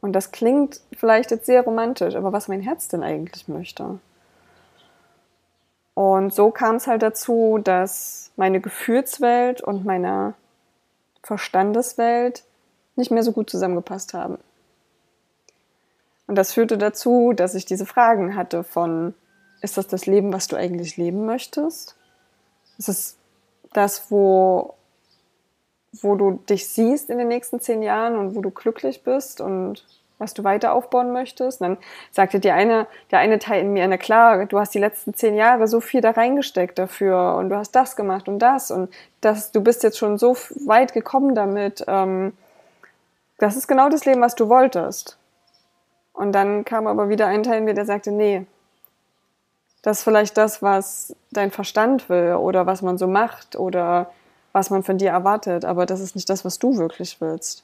und 0.00 0.12
das 0.12 0.30
klingt 0.30 0.80
vielleicht 0.92 1.30
jetzt 1.30 1.46
sehr 1.46 1.62
romantisch, 1.62 2.14
aber 2.14 2.32
was 2.32 2.48
mein 2.48 2.60
Herz 2.60 2.88
denn 2.88 3.02
eigentlich 3.02 3.48
möchte. 3.48 3.98
Und 5.94 6.34
so 6.34 6.50
kam 6.50 6.76
es 6.76 6.86
halt 6.86 7.02
dazu, 7.02 7.58
dass 7.62 8.30
meine 8.36 8.60
Gefühlswelt 8.60 9.62
und 9.62 9.86
meine 9.86 10.34
Verstandeswelt 11.22 12.44
nicht 12.96 13.10
mehr 13.10 13.22
so 13.22 13.32
gut 13.32 13.48
zusammengepasst 13.48 14.12
haben. 14.12 14.36
Und 16.26 16.34
das 16.34 16.52
führte 16.52 16.76
dazu, 16.76 17.32
dass 17.32 17.54
ich 17.54 17.64
diese 17.64 17.86
Fragen 17.86 18.36
hatte 18.36 18.62
von, 18.62 19.14
ist 19.62 19.78
das 19.78 19.86
das 19.86 20.04
Leben, 20.04 20.34
was 20.34 20.48
du 20.48 20.56
eigentlich 20.56 20.98
leben 20.98 21.24
möchtest? 21.24 21.96
Ist 22.76 22.90
es 22.90 23.16
das, 23.72 24.10
wo 24.10 24.75
wo 26.02 26.14
du 26.14 26.40
dich 26.48 26.68
siehst 26.68 27.10
in 27.10 27.18
den 27.18 27.28
nächsten 27.28 27.60
zehn 27.60 27.82
Jahren 27.82 28.16
und 28.16 28.34
wo 28.34 28.40
du 28.40 28.50
glücklich 28.50 29.02
bist 29.02 29.40
und 29.40 29.84
was 30.18 30.34
du 30.34 30.44
weiter 30.44 30.72
aufbauen 30.72 31.12
möchtest. 31.12 31.60
Und 31.60 31.68
dann 31.68 31.78
sagte 32.10 32.40
die 32.40 32.50
eine, 32.50 32.86
der 33.10 33.18
eine 33.18 33.38
Teil 33.38 33.62
in 33.62 33.72
mir, 33.72 33.86
na 33.86 33.98
klar, 33.98 34.46
du 34.46 34.58
hast 34.58 34.74
die 34.74 34.78
letzten 34.78 35.14
zehn 35.14 35.34
Jahre 35.34 35.68
so 35.68 35.80
viel 35.80 36.00
da 36.00 36.10
reingesteckt 36.10 36.78
dafür 36.78 37.36
und 37.36 37.50
du 37.50 37.56
hast 37.56 37.72
das 37.72 37.96
gemacht 37.96 38.28
und 38.28 38.38
das 38.38 38.70
und 38.70 38.90
das, 39.20 39.52
du 39.52 39.60
bist 39.62 39.82
jetzt 39.82 39.98
schon 39.98 40.18
so 40.18 40.36
weit 40.66 40.92
gekommen 40.92 41.34
damit. 41.34 41.84
Ähm, 41.86 42.32
das 43.38 43.56
ist 43.56 43.68
genau 43.68 43.88
das 43.90 44.06
Leben, 44.06 44.22
was 44.22 44.34
du 44.34 44.48
wolltest. 44.48 45.18
Und 46.14 46.32
dann 46.32 46.64
kam 46.64 46.86
aber 46.86 47.10
wieder 47.10 47.26
ein 47.26 47.42
Teil 47.42 47.58
in 47.58 47.64
mir, 47.64 47.74
der 47.74 47.84
sagte, 47.84 48.10
nee, 48.10 48.46
das 49.82 49.98
ist 49.98 50.04
vielleicht 50.04 50.36
das, 50.38 50.62
was 50.62 51.14
dein 51.30 51.50
Verstand 51.50 52.08
will 52.08 52.34
oder 52.34 52.66
was 52.66 52.80
man 52.80 52.96
so 52.96 53.06
macht 53.06 53.54
oder 53.54 54.10
was 54.56 54.70
man 54.70 54.82
von 54.82 54.96
dir 54.96 55.10
erwartet, 55.10 55.66
aber 55.66 55.84
das 55.84 56.00
ist 56.00 56.14
nicht 56.14 56.30
das, 56.30 56.42
was 56.42 56.58
du 56.58 56.78
wirklich 56.78 57.20
willst. 57.20 57.62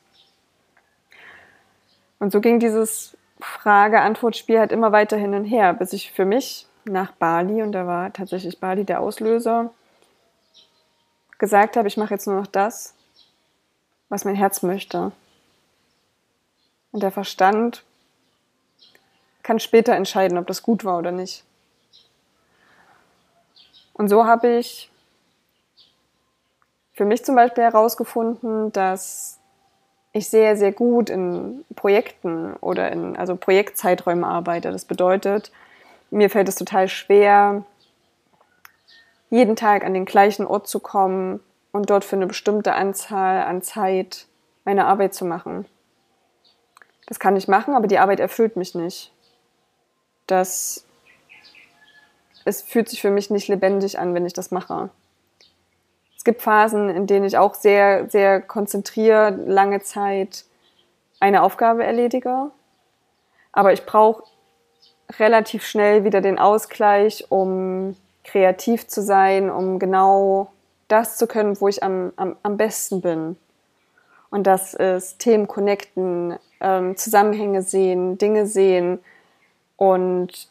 Und 2.18 2.32
so 2.32 2.42
ging 2.42 2.60
dieses 2.60 3.16
Frage-Antwort-Spiel 3.40 4.58
halt 4.58 4.72
immer 4.72 4.92
weiter 4.92 5.16
hin 5.16 5.32
und 5.32 5.46
her, 5.46 5.72
bis 5.72 5.94
ich 5.94 6.12
für 6.12 6.26
mich 6.26 6.66
nach 6.84 7.12
Bali, 7.12 7.62
und 7.62 7.72
da 7.72 7.86
war 7.86 8.12
tatsächlich 8.12 8.60
Bali 8.60 8.84
der 8.84 9.00
Auslöser, 9.00 9.72
gesagt 11.38 11.78
habe, 11.78 11.88
ich 11.88 11.96
mache 11.96 12.12
jetzt 12.12 12.26
nur 12.26 12.36
noch 12.36 12.46
das, 12.46 12.92
was 14.10 14.26
mein 14.26 14.34
Herz 14.34 14.62
möchte. 14.62 15.12
Und 16.90 17.02
der 17.02 17.10
Verstand 17.10 17.84
kann 19.42 19.60
später 19.60 19.94
entscheiden, 19.94 20.36
ob 20.36 20.46
das 20.46 20.62
gut 20.62 20.84
war 20.84 20.98
oder 20.98 21.10
nicht. 21.10 21.42
Und 23.94 24.08
so 24.08 24.26
habe 24.26 24.58
ich 24.58 24.91
für 26.92 27.04
mich 27.04 27.24
zum 27.24 27.34
Beispiel 27.34 27.64
herausgefunden, 27.64 28.72
dass 28.72 29.38
ich 30.12 30.28
sehr, 30.28 30.56
sehr 30.56 30.72
gut 30.72 31.08
in 31.08 31.64
Projekten 31.74 32.54
oder 32.60 32.92
in 32.92 33.16
also 33.16 33.34
Projektzeiträumen 33.34 34.24
arbeite. 34.24 34.70
Das 34.70 34.84
bedeutet, 34.84 35.50
mir 36.10 36.28
fällt 36.28 36.48
es 36.48 36.56
total 36.56 36.88
schwer, 36.88 37.64
jeden 39.30 39.56
Tag 39.56 39.84
an 39.84 39.94
den 39.94 40.04
gleichen 40.04 40.46
Ort 40.46 40.68
zu 40.68 40.78
kommen 40.78 41.40
und 41.72 41.88
dort 41.88 42.04
für 42.04 42.16
eine 42.16 42.26
bestimmte 42.26 42.74
Anzahl 42.74 43.42
an 43.42 43.62
Zeit 43.62 44.26
meine 44.64 44.84
Arbeit 44.84 45.14
zu 45.14 45.24
machen. 45.24 45.64
Das 47.06 47.18
kann 47.18 47.36
ich 47.36 47.48
machen, 47.48 47.74
aber 47.74 47.86
die 47.86 47.98
Arbeit 47.98 48.20
erfüllt 48.20 48.56
mich 48.56 48.74
nicht. 48.74 49.10
Das, 50.26 50.84
es 52.44 52.62
fühlt 52.62 52.90
sich 52.90 53.00
für 53.00 53.10
mich 53.10 53.30
nicht 53.30 53.48
lebendig 53.48 53.98
an, 53.98 54.14
wenn 54.14 54.26
ich 54.26 54.34
das 54.34 54.50
mache. 54.50 54.90
Es 56.22 56.24
gibt 56.24 56.42
Phasen, 56.42 56.88
in 56.88 57.08
denen 57.08 57.24
ich 57.24 57.36
auch 57.36 57.54
sehr, 57.54 58.08
sehr 58.08 58.40
konzentriert 58.40 59.40
lange 59.48 59.80
Zeit 59.80 60.44
eine 61.18 61.42
Aufgabe 61.42 61.82
erledige. 61.82 62.52
Aber 63.50 63.72
ich 63.72 63.84
brauche 63.86 64.22
relativ 65.18 65.66
schnell 65.66 66.04
wieder 66.04 66.20
den 66.20 66.38
Ausgleich, 66.38 67.26
um 67.28 67.96
kreativ 68.22 68.86
zu 68.86 69.02
sein, 69.02 69.50
um 69.50 69.80
genau 69.80 70.52
das 70.86 71.16
zu 71.16 71.26
können, 71.26 71.60
wo 71.60 71.66
ich 71.66 71.82
am, 71.82 72.12
am, 72.14 72.36
am 72.44 72.56
besten 72.56 73.00
bin. 73.00 73.36
Und 74.30 74.46
das 74.46 74.74
ist 74.74 75.18
Themen 75.18 75.48
connecten, 75.48 76.38
ähm, 76.60 76.96
Zusammenhänge 76.96 77.62
sehen, 77.62 78.16
Dinge 78.16 78.46
sehen 78.46 79.00
und 79.76 80.48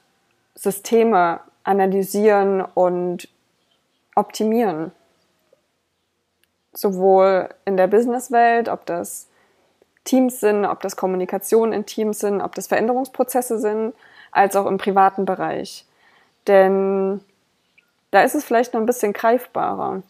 Systeme 0.54 1.40
analysieren 1.64 2.60
und 2.60 3.30
optimieren 4.16 4.92
sowohl 6.74 7.50
in 7.66 7.78
der 7.78 7.88
Businesswelt, 7.88 8.70
ob 8.70 8.86
das 8.86 9.28
Teams 10.04 10.40
sind, 10.40 10.66
ob 10.66 10.82
das 10.82 10.96
Kommunikation 10.96 11.74
in 11.74 11.86
Teams 11.86 12.20
sind, 12.20 12.42
ob 12.42 12.56
das 12.56 12.68
Veränderungsprozesse 12.68 13.60
sind, 13.60 13.94
als 14.32 14.56
auch 14.56 14.66
im 14.66 14.78
privaten 14.78 15.26
Bereich. 15.26 15.86
Denn 16.48 17.22
da 18.12 18.22
ist 18.24 18.36
es 18.36 18.44
vielleicht 18.44 18.74
noch 18.74 18.82
ein 18.82 18.86
bisschen 18.86 19.14
greifbarer. 19.14 20.02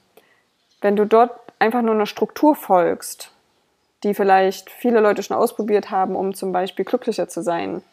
Wenn 0.82 0.96
du 0.96 1.06
dort 1.06 1.32
einfach 1.60 1.82
nur 1.82 1.94
einer 1.94 2.06
Struktur 2.06 2.56
folgst, 2.56 3.32
die 4.04 4.14
vielleicht 4.14 4.70
viele 4.70 5.00
Leute 5.00 5.22
schon 5.22 5.38
ausprobiert 5.38 5.92
haben, 5.92 6.16
um 6.16 6.34
zum 6.34 6.52
Beispiel 6.52 6.86
glücklicher 6.86 7.28
zu 7.28 7.44
sein, 7.44 7.84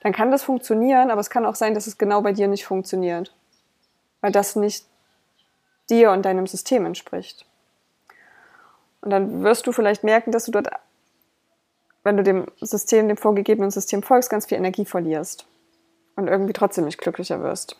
dann 0.00 0.12
kann 0.12 0.30
das 0.30 0.42
funktionieren, 0.42 1.10
aber 1.10 1.20
es 1.20 1.30
kann 1.30 1.46
auch 1.46 1.54
sein, 1.54 1.74
dass 1.74 1.86
es 1.86 1.98
genau 1.98 2.22
bei 2.22 2.32
dir 2.32 2.48
nicht 2.48 2.64
funktioniert, 2.64 3.34
weil 4.20 4.32
das 4.32 4.56
nicht 4.56 4.86
dir 5.90 6.10
und 6.10 6.22
deinem 6.22 6.46
System 6.46 6.86
entspricht. 6.86 7.44
Und 9.02 9.10
dann 9.10 9.42
wirst 9.42 9.66
du 9.66 9.72
vielleicht 9.72 10.04
merken, 10.04 10.32
dass 10.32 10.46
du 10.46 10.52
dort, 10.52 10.68
wenn 12.04 12.16
du 12.16 12.22
dem 12.22 12.46
System, 12.60 13.08
dem 13.08 13.16
vorgegebenen 13.16 13.70
System 13.70 14.02
folgst, 14.02 14.30
ganz 14.30 14.46
viel 14.46 14.58
Energie 14.58 14.84
verlierst 14.84 15.46
und 16.16 16.28
irgendwie 16.28 16.52
trotzdem 16.52 16.84
nicht 16.84 16.98
glücklicher 16.98 17.42
wirst. 17.42 17.76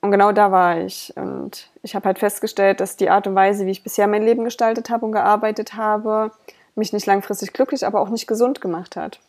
Und 0.00 0.10
genau 0.10 0.32
da 0.32 0.50
war 0.50 0.78
ich. 0.78 1.12
Und 1.16 1.70
ich 1.82 1.94
habe 1.94 2.06
halt 2.06 2.18
festgestellt, 2.18 2.80
dass 2.80 2.96
die 2.96 3.10
Art 3.10 3.26
und 3.26 3.34
Weise, 3.34 3.66
wie 3.66 3.70
ich 3.70 3.82
bisher 3.82 4.06
mein 4.06 4.24
Leben 4.24 4.44
gestaltet 4.44 4.88
habe 4.88 5.04
und 5.04 5.12
gearbeitet 5.12 5.74
habe, 5.74 6.32
mich 6.74 6.92
nicht 6.92 7.06
langfristig 7.06 7.52
glücklich, 7.52 7.86
aber 7.86 8.00
auch 8.00 8.08
nicht 8.08 8.26
gesund 8.26 8.60
gemacht 8.60 8.96
hat. 8.96 9.20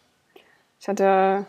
Ich 0.79 0.87
hatte 0.87 1.45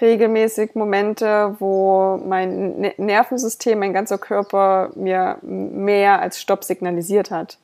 regelmäßig 0.00 0.74
Momente, 0.74 1.56
wo 1.58 2.18
mein 2.18 2.92
Nervensystem, 2.98 3.78
mein 3.78 3.94
ganzer 3.94 4.18
Körper 4.18 4.90
mir 4.94 5.38
mehr 5.42 6.20
als 6.20 6.40
Stopp 6.40 6.64
signalisiert 6.64 7.30
hat 7.30 7.58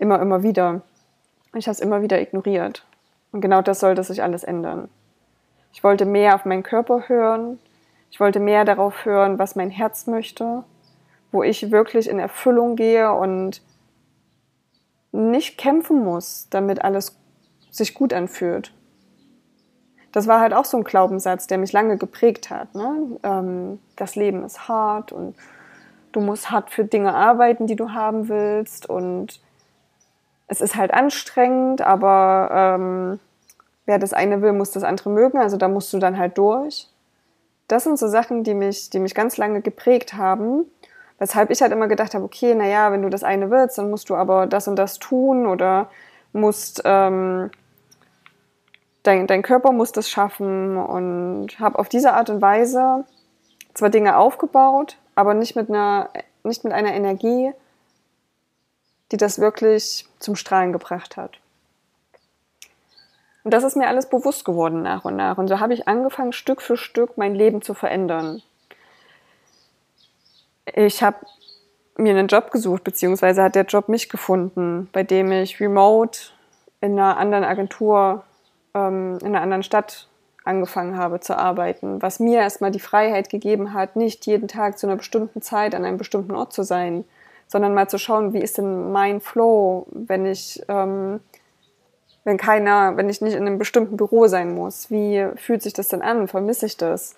immer, 0.00 0.20
immer 0.20 0.42
wieder. 0.42 0.82
Ich 1.54 1.66
habe 1.66 1.72
es 1.72 1.80
immer 1.80 2.02
wieder 2.02 2.20
ignoriert. 2.20 2.84
Und 3.32 3.40
genau 3.40 3.62
das 3.62 3.80
sollte 3.80 4.02
sich 4.02 4.22
alles 4.22 4.44
ändern. 4.44 4.88
Ich 5.72 5.84
wollte 5.84 6.04
mehr 6.04 6.34
auf 6.34 6.44
meinen 6.44 6.62
Körper 6.62 7.08
hören. 7.08 7.58
Ich 8.10 8.18
wollte 8.18 8.40
mehr 8.40 8.64
darauf 8.64 9.04
hören, 9.04 9.38
was 9.38 9.54
mein 9.54 9.70
Herz 9.70 10.06
möchte, 10.06 10.64
wo 11.30 11.42
ich 11.42 11.70
wirklich 11.70 12.08
in 12.08 12.18
Erfüllung 12.18 12.74
gehe 12.74 13.12
und 13.12 13.62
nicht 15.12 15.58
kämpfen 15.58 16.04
muss, 16.04 16.48
damit 16.50 16.82
alles 16.82 17.16
sich 17.70 17.94
gut 17.94 18.12
anfühlt. 18.12 18.72
Das 20.12 20.26
war 20.26 20.40
halt 20.40 20.54
auch 20.54 20.64
so 20.64 20.76
ein 20.76 20.82
Glaubenssatz, 20.84 21.46
der 21.46 21.58
mich 21.58 21.72
lange 21.72 21.96
geprägt 21.96 22.50
hat. 22.50 22.74
Ne? 22.74 23.18
Ähm, 23.22 23.78
das 23.94 24.16
Leben 24.16 24.44
ist 24.44 24.66
hart 24.66 25.12
und 25.12 25.36
du 26.10 26.20
musst 26.20 26.50
hart 26.50 26.70
für 26.70 26.84
Dinge 26.84 27.14
arbeiten, 27.14 27.68
die 27.68 27.76
du 27.76 27.92
haben 27.92 28.28
willst 28.28 28.88
und 28.88 29.40
es 30.50 30.60
ist 30.60 30.76
halt 30.76 30.92
anstrengend, 30.92 31.80
aber 31.80 32.50
ähm, 32.52 33.20
wer 33.86 33.98
das 33.98 34.12
eine 34.12 34.42
will, 34.42 34.52
muss 34.52 34.70
das 34.70 34.82
andere 34.82 35.08
mögen, 35.10 35.38
also 35.38 35.56
da 35.56 35.68
musst 35.68 35.92
du 35.92 35.98
dann 35.98 36.18
halt 36.18 36.36
durch. 36.36 36.88
Das 37.68 37.84
sind 37.84 37.98
so 37.98 38.08
Sachen, 38.08 38.44
die 38.44 38.54
mich, 38.54 38.90
die 38.90 38.98
mich 38.98 39.14
ganz 39.14 39.36
lange 39.36 39.62
geprägt 39.62 40.14
haben 40.14 40.66
Weshalb 41.20 41.50
ich 41.50 41.60
halt 41.60 41.70
immer 41.70 41.86
gedacht 41.86 42.14
habe, 42.14 42.24
okay, 42.24 42.54
naja, 42.54 42.90
wenn 42.92 43.02
du 43.02 43.10
das 43.10 43.24
eine 43.24 43.50
willst, 43.50 43.76
dann 43.76 43.90
musst 43.90 44.08
du 44.08 44.16
aber 44.16 44.46
das 44.46 44.66
und 44.68 44.76
das 44.76 44.98
tun 44.98 45.46
oder 45.46 45.90
musst, 46.32 46.80
ähm, 46.86 47.50
dein, 49.02 49.26
dein 49.26 49.42
Körper 49.42 49.70
muss 49.70 49.92
das 49.92 50.08
schaffen 50.08 50.78
und 50.78 51.60
habe 51.60 51.78
auf 51.78 51.90
diese 51.90 52.14
Art 52.14 52.30
und 52.30 52.40
Weise 52.40 53.04
zwar 53.74 53.90
Dinge 53.90 54.16
aufgebaut, 54.16 54.96
aber 55.14 55.34
nicht 55.34 55.56
mit 55.56 55.68
einer, 55.68 56.08
nicht 56.42 56.64
mit 56.64 56.72
einer 56.72 56.94
Energie, 56.94 57.52
die 59.12 59.16
das 59.16 59.38
wirklich 59.38 60.06
zum 60.18 60.36
Strahlen 60.36 60.72
gebracht 60.72 61.16
hat. 61.16 61.38
Und 63.42 63.54
das 63.54 63.64
ist 63.64 63.76
mir 63.76 63.88
alles 63.88 64.08
bewusst 64.08 64.44
geworden 64.44 64.82
nach 64.82 65.04
und 65.04 65.16
nach. 65.16 65.38
Und 65.38 65.48
so 65.48 65.60
habe 65.60 65.72
ich 65.74 65.88
angefangen, 65.88 66.32
Stück 66.32 66.60
für 66.60 66.76
Stück 66.76 67.16
mein 67.16 67.34
Leben 67.34 67.62
zu 67.62 67.74
verändern 67.74 68.42
ich 70.74 71.02
habe 71.02 71.18
mir 71.96 72.16
einen 72.16 72.28
Job 72.28 72.50
gesucht, 72.50 72.84
beziehungsweise 72.84 73.42
hat 73.42 73.54
der 73.54 73.64
Job 73.64 73.88
mich 73.88 74.08
gefunden, 74.08 74.88
bei 74.92 75.02
dem 75.02 75.32
ich 75.32 75.60
remote 75.60 76.20
in 76.80 76.92
einer 76.92 77.18
anderen 77.18 77.44
Agentur, 77.44 78.24
ähm, 78.74 79.18
in 79.20 79.28
einer 79.28 79.42
anderen 79.42 79.62
Stadt 79.62 80.08
angefangen 80.44 80.96
habe 80.96 81.20
zu 81.20 81.36
arbeiten, 81.36 82.00
was 82.00 82.18
mir 82.18 82.40
erstmal 82.40 82.70
die 82.70 82.80
Freiheit 82.80 83.28
gegeben 83.28 83.74
hat, 83.74 83.96
nicht 83.96 84.26
jeden 84.26 84.48
Tag 84.48 84.78
zu 84.78 84.86
einer 84.86 84.96
bestimmten 84.96 85.42
Zeit 85.42 85.74
an 85.74 85.84
einem 85.84 85.98
bestimmten 85.98 86.34
Ort 86.34 86.52
zu 86.52 86.62
sein, 86.62 87.04
sondern 87.50 87.74
mal 87.74 87.88
zu 87.88 87.98
schauen, 87.98 88.32
wie 88.32 88.40
ist 88.40 88.58
denn 88.58 88.92
mein 88.92 89.20
Flow, 89.20 89.86
wenn 89.90 90.24
ich, 90.24 90.62
ähm, 90.68 91.18
wenn 92.22 92.36
keiner, 92.36 92.96
wenn 92.96 93.08
ich 93.08 93.20
nicht 93.20 93.34
in 93.34 93.44
einem 93.44 93.58
bestimmten 93.58 93.96
Büro 93.96 94.28
sein 94.28 94.54
muss, 94.54 94.88
wie 94.88 95.26
fühlt 95.34 95.60
sich 95.60 95.72
das 95.72 95.88
denn 95.88 96.00
an, 96.00 96.28
vermisse 96.28 96.66
ich 96.66 96.76
das? 96.76 97.16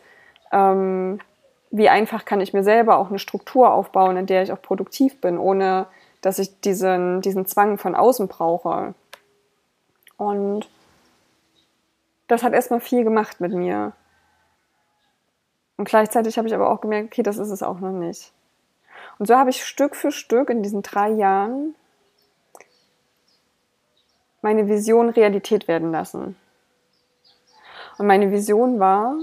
Ähm, 0.50 1.20
wie 1.70 1.90
einfach 1.90 2.24
kann 2.24 2.40
ich 2.40 2.54
mir 2.54 2.64
selber 2.64 2.96
auch 2.96 3.10
eine 3.10 3.18
Struktur 3.18 3.72
aufbauen, 3.72 4.16
in 4.16 4.24
der 4.24 4.42
ich 4.42 4.52
auch 4.52 4.62
produktiv 4.62 5.20
bin, 5.20 5.36
ohne 5.36 5.86
dass 6.22 6.38
ich 6.38 6.60
diesen, 6.60 7.20
diesen 7.20 7.44
Zwang 7.44 7.76
von 7.76 7.94
außen 7.94 8.28
brauche. 8.28 8.94
Und 10.16 10.66
das 12.26 12.42
hat 12.42 12.54
erstmal 12.54 12.80
viel 12.80 13.04
gemacht 13.04 13.40
mit 13.40 13.52
mir. 13.52 13.92
Und 15.76 15.88
gleichzeitig 15.88 16.38
habe 16.38 16.48
ich 16.48 16.54
aber 16.54 16.70
auch 16.70 16.80
gemerkt, 16.80 17.12
okay, 17.12 17.22
das 17.22 17.36
ist 17.36 17.50
es 17.50 17.62
auch 17.62 17.80
noch 17.80 17.92
nicht. 17.92 18.32
Und 19.18 19.26
so 19.26 19.36
habe 19.36 19.50
ich 19.50 19.64
Stück 19.64 19.96
für 19.96 20.12
Stück 20.12 20.50
in 20.50 20.62
diesen 20.62 20.82
drei 20.82 21.10
Jahren 21.10 21.74
meine 24.42 24.68
Vision 24.68 25.08
Realität 25.08 25.68
werden 25.68 25.92
lassen. 25.92 26.36
Und 27.98 28.06
meine 28.06 28.32
Vision 28.32 28.80
war, 28.80 29.16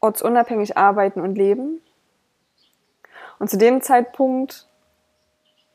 ortsunabhängig 0.00 0.76
arbeiten 0.76 1.20
und 1.20 1.36
leben. 1.36 1.82
Und 3.38 3.50
zu 3.50 3.58
dem 3.58 3.82
Zeitpunkt 3.82 4.66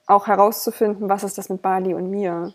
auch 0.07 0.27
herauszufinden, 0.27 1.09
was 1.09 1.23
ist 1.23 1.37
das 1.37 1.49
mit 1.49 1.61
Bali 1.61 1.93
und 1.93 2.09
mir. 2.09 2.53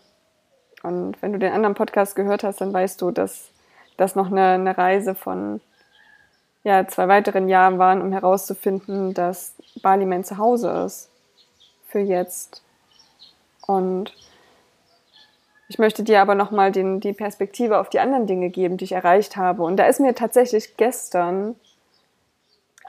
Und 0.83 1.21
wenn 1.21 1.33
du 1.33 1.39
den 1.39 1.53
anderen 1.53 1.75
Podcast 1.75 2.15
gehört 2.15 2.43
hast, 2.43 2.61
dann 2.61 2.73
weißt 2.73 3.01
du, 3.01 3.11
dass 3.11 3.51
das 3.95 4.15
noch 4.15 4.27
eine, 4.27 4.49
eine 4.49 4.77
Reise 4.77 5.15
von 5.15 5.61
ja, 6.67 6.85
zwei 6.85 7.07
weiteren 7.07 7.47
Jahren 7.47 7.79
waren, 7.79 8.01
um 8.01 8.11
herauszufinden, 8.11 9.13
dass 9.13 9.55
Bali 9.81 10.05
mein 10.05 10.25
Zuhause 10.25 10.69
ist. 10.85 11.09
Für 11.87 11.99
jetzt. 11.99 12.61
Und 13.65 14.13
ich 15.69 15.79
möchte 15.79 16.03
dir 16.03 16.21
aber 16.21 16.35
nochmal 16.35 16.73
die 16.73 17.13
Perspektive 17.13 17.79
auf 17.79 17.87
die 17.89 18.01
anderen 18.01 18.27
Dinge 18.27 18.49
geben, 18.49 18.75
die 18.75 18.83
ich 18.83 18.91
erreicht 18.91 19.37
habe. 19.37 19.63
Und 19.63 19.77
da 19.77 19.85
ist 19.85 20.01
mir 20.01 20.13
tatsächlich 20.13 20.75
gestern, 20.75 21.55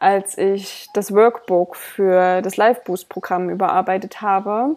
als 0.01 0.37
ich 0.37 0.89
das 0.93 1.15
Workbook 1.15 1.77
für 1.77 2.43
das 2.43 2.57
Live 2.57 2.83
Boost 2.83 3.09
Programm 3.09 3.49
überarbeitet 3.49 4.21
habe, 4.21 4.75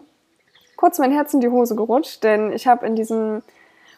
kurz 0.76 1.00
mein 1.00 1.10
Herz 1.10 1.34
in 1.34 1.40
die 1.40 1.48
Hose 1.48 1.74
gerutscht, 1.74 2.22
denn 2.22 2.52
ich 2.52 2.68
habe 2.68 2.86
in 2.86 2.94
diesem 2.94 3.42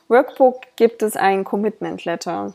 Workbook 0.08 0.62
gibt 0.76 1.02
es 1.02 1.14
ein 1.14 1.44
Commitment 1.44 2.06
Letter. 2.06 2.54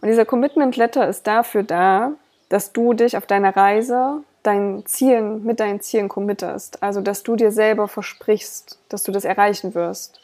Und 0.00 0.08
dieser 0.08 0.24
Commitment 0.24 0.76
Letter 0.76 1.08
ist 1.08 1.26
dafür 1.26 1.62
da, 1.62 2.12
dass 2.48 2.72
du 2.72 2.94
dich 2.94 3.16
auf 3.16 3.26
deiner 3.26 3.54
Reise 3.56 4.22
deinen 4.42 4.86
Zielen, 4.86 5.44
mit 5.44 5.60
deinen 5.60 5.80
Zielen 5.80 6.08
committest. 6.08 6.82
Also, 6.82 7.00
dass 7.00 7.22
du 7.22 7.36
dir 7.36 7.52
selber 7.52 7.88
versprichst, 7.88 8.78
dass 8.88 9.02
du 9.02 9.12
das 9.12 9.24
erreichen 9.24 9.74
wirst. 9.74 10.20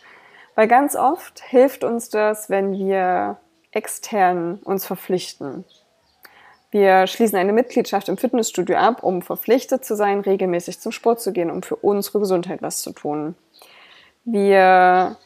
Weil 0.55 0.69
ganz 0.69 0.97
oft 0.97 1.41
hilft 1.41 1.85
uns 1.85 2.09
das, 2.09 2.49
wenn 2.49 2.73
wir 2.73 3.37
extern 3.73 4.59
uns 4.65 4.87
verpflichten. 4.87 5.65
Wir 6.71 7.07
schließen 7.07 7.39
eine 7.39 7.53
Mitgliedschaft 7.53 8.09
im 8.09 8.17
Fitnessstudio 8.17 8.77
ab, 8.77 9.03
um 9.03 9.23
verpflichtet 9.23 9.85
zu 9.85 9.95
sein, 9.95 10.21
regelmäßig 10.21 10.81
zum 10.81 10.93
Sport 10.93 11.21
zu 11.21 11.33
gehen, 11.33 11.51
um 11.51 11.63
für 11.63 11.77
unsere 11.77 12.21
Gesundheit 12.21 12.63
was 12.63 12.81
zu 12.81 12.93
tun. 12.93 13.35
Wir 14.25 15.17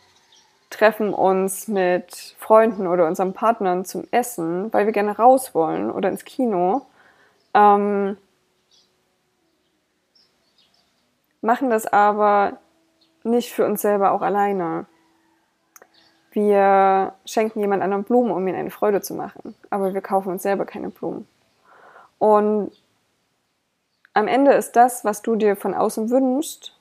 treffen 0.71 1.13
uns 1.13 1.69
mit 1.69 2.37
Freunden 2.39 2.87
oder 2.87 3.07
unseren 3.07 3.35
Partnern 3.35 3.85
zum 3.85 4.05
Essen, 4.13 4.73
weil 4.73 4.87
wir 4.87 4.93
gerne 4.93 5.17
raus 5.17 5.55
wollen 5.55 5.91
oder 5.91 6.09
ins 6.09 6.25
Kino. 6.25 6.83
Ähm, 7.53 8.17
machen 11.43 11.71
das 11.71 11.87
aber 11.87 12.59
nicht 13.25 13.53
für 13.53 13.67
uns 13.67 13.83
selber 13.83 14.13
auch 14.13 14.23
alleine. 14.23 14.87
Wir 16.33 17.15
schenken 17.25 17.59
jemand 17.59 17.83
anderen 17.83 18.05
Blumen, 18.05 18.31
um 18.31 18.47
ihm 18.47 18.55
eine 18.55 18.71
Freude 18.71 19.01
zu 19.01 19.15
machen, 19.15 19.57
aber 19.69 19.93
wir 19.95 20.01
kaufen 20.01 20.31
uns 20.31 20.43
selber 20.43 20.65
keine 20.65 20.91
Blumen. 20.91 21.27
Und 22.19 22.71
am 24.15 24.29
Ende 24.29 24.53
ist 24.53 24.77
das, 24.77 25.05
was 25.05 25.23
du 25.23 25.35
dir 25.35 25.57
von 25.57 25.75
außen 25.75 26.11
wünschst, 26.11 26.77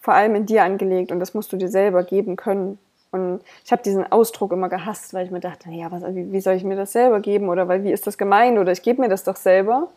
vor 0.00 0.14
allem 0.14 0.34
in 0.34 0.46
dir 0.46 0.64
angelegt 0.64 1.12
und 1.12 1.20
das 1.20 1.32
musst 1.32 1.52
du 1.52 1.56
dir 1.56 1.68
selber 1.68 2.02
geben 2.02 2.36
können. 2.36 2.78
Und 3.12 3.42
ich 3.64 3.70
habe 3.70 3.82
diesen 3.82 4.10
Ausdruck 4.10 4.52
immer 4.52 4.70
gehasst, 4.70 5.12
weil 5.12 5.26
ich 5.26 5.30
mir 5.30 5.40
dachte, 5.40 5.70
ja, 5.70 5.92
was, 5.92 6.02
wie, 6.14 6.32
wie 6.32 6.40
soll 6.40 6.54
ich 6.54 6.64
mir 6.64 6.76
das 6.76 6.92
selber 6.92 7.20
geben 7.20 7.50
oder 7.50 7.68
weil 7.68 7.84
wie 7.84 7.92
ist 7.92 8.06
das 8.06 8.18
gemeint 8.18 8.58
oder 8.58 8.72
ich 8.72 8.82
gebe 8.82 9.02
mir 9.02 9.08
das 9.08 9.22
doch 9.22 9.36
selber. 9.36 9.88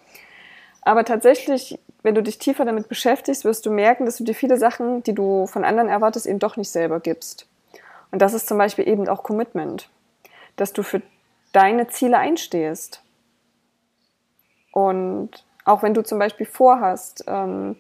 Aber 0.81 1.05
tatsächlich, 1.05 1.79
wenn 2.03 2.13
du 2.13 2.21
dich 2.21 2.37
tiefer 2.37 2.65
damit 2.65 2.89
beschäftigst, 2.89 3.45
wirst 3.45 3.65
du 3.65 3.71
merken, 3.71 4.05
dass 4.05 4.17
du 4.17 4.23
dir 4.23 4.35
viele 4.35 4.57
Sachen, 4.57 5.01
die 5.01 5.15
du 5.15 5.47
von 5.47 5.63
anderen 5.63 5.89
erwartest, 5.89 6.27
eben 6.27 6.39
doch 6.39 6.57
nicht 6.57 6.69
selber 6.69 6.99
gibst. 6.99 7.47
Und 8.11 8.21
das 8.21 8.33
ist 8.33 8.47
zum 8.47 8.57
Beispiel 8.57 8.87
eben 8.87 9.07
auch 9.07 9.23
Commitment, 9.23 9.89
dass 10.57 10.73
du 10.73 10.83
für 10.83 11.01
deine 11.53 11.87
Ziele 11.87 12.17
einstehst. 12.17 13.01
Und 14.71 15.45
auch 15.63 15.83
wenn 15.83 15.93
du 15.93 16.03
zum 16.03 16.19
Beispiel 16.19 16.45
vorhast, 16.45 17.23
ähm, 17.27 17.77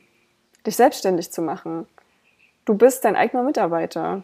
dich 0.65 0.77
selbstständig 0.77 1.31
zu 1.31 1.41
machen, 1.41 1.85
du 2.63 2.73
bist 2.73 3.05
dein 3.05 3.15
eigener 3.15 3.43
Mitarbeiter. 3.43 4.23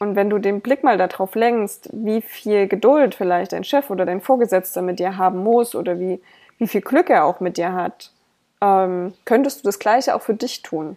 Und 0.00 0.16
wenn 0.16 0.30
du 0.30 0.38
den 0.38 0.62
Blick 0.62 0.82
mal 0.82 0.96
darauf 0.96 1.34
lenkst, 1.34 1.90
wie 1.92 2.22
viel 2.22 2.66
Geduld 2.66 3.14
vielleicht 3.14 3.52
dein 3.52 3.64
Chef 3.64 3.90
oder 3.90 4.06
dein 4.06 4.22
Vorgesetzter 4.22 4.80
mit 4.80 4.98
dir 4.98 5.18
haben 5.18 5.44
muss 5.44 5.74
oder 5.74 6.00
wie, 6.00 6.22
wie 6.56 6.66
viel 6.66 6.80
Glück 6.80 7.10
er 7.10 7.26
auch 7.26 7.40
mit 7.40 7.58
dir 7.58 7.74
hat, 7.74 8.10
ähm, 8.62 9.12
könntest 9.26 9.60
du 9.60 9.68
das 9.68 9.78
Gleiche 9.78 10.14
auch 10.14 10.22
für 10.22 10.32
dich 10.32 10.62
tun. 10.62 10.96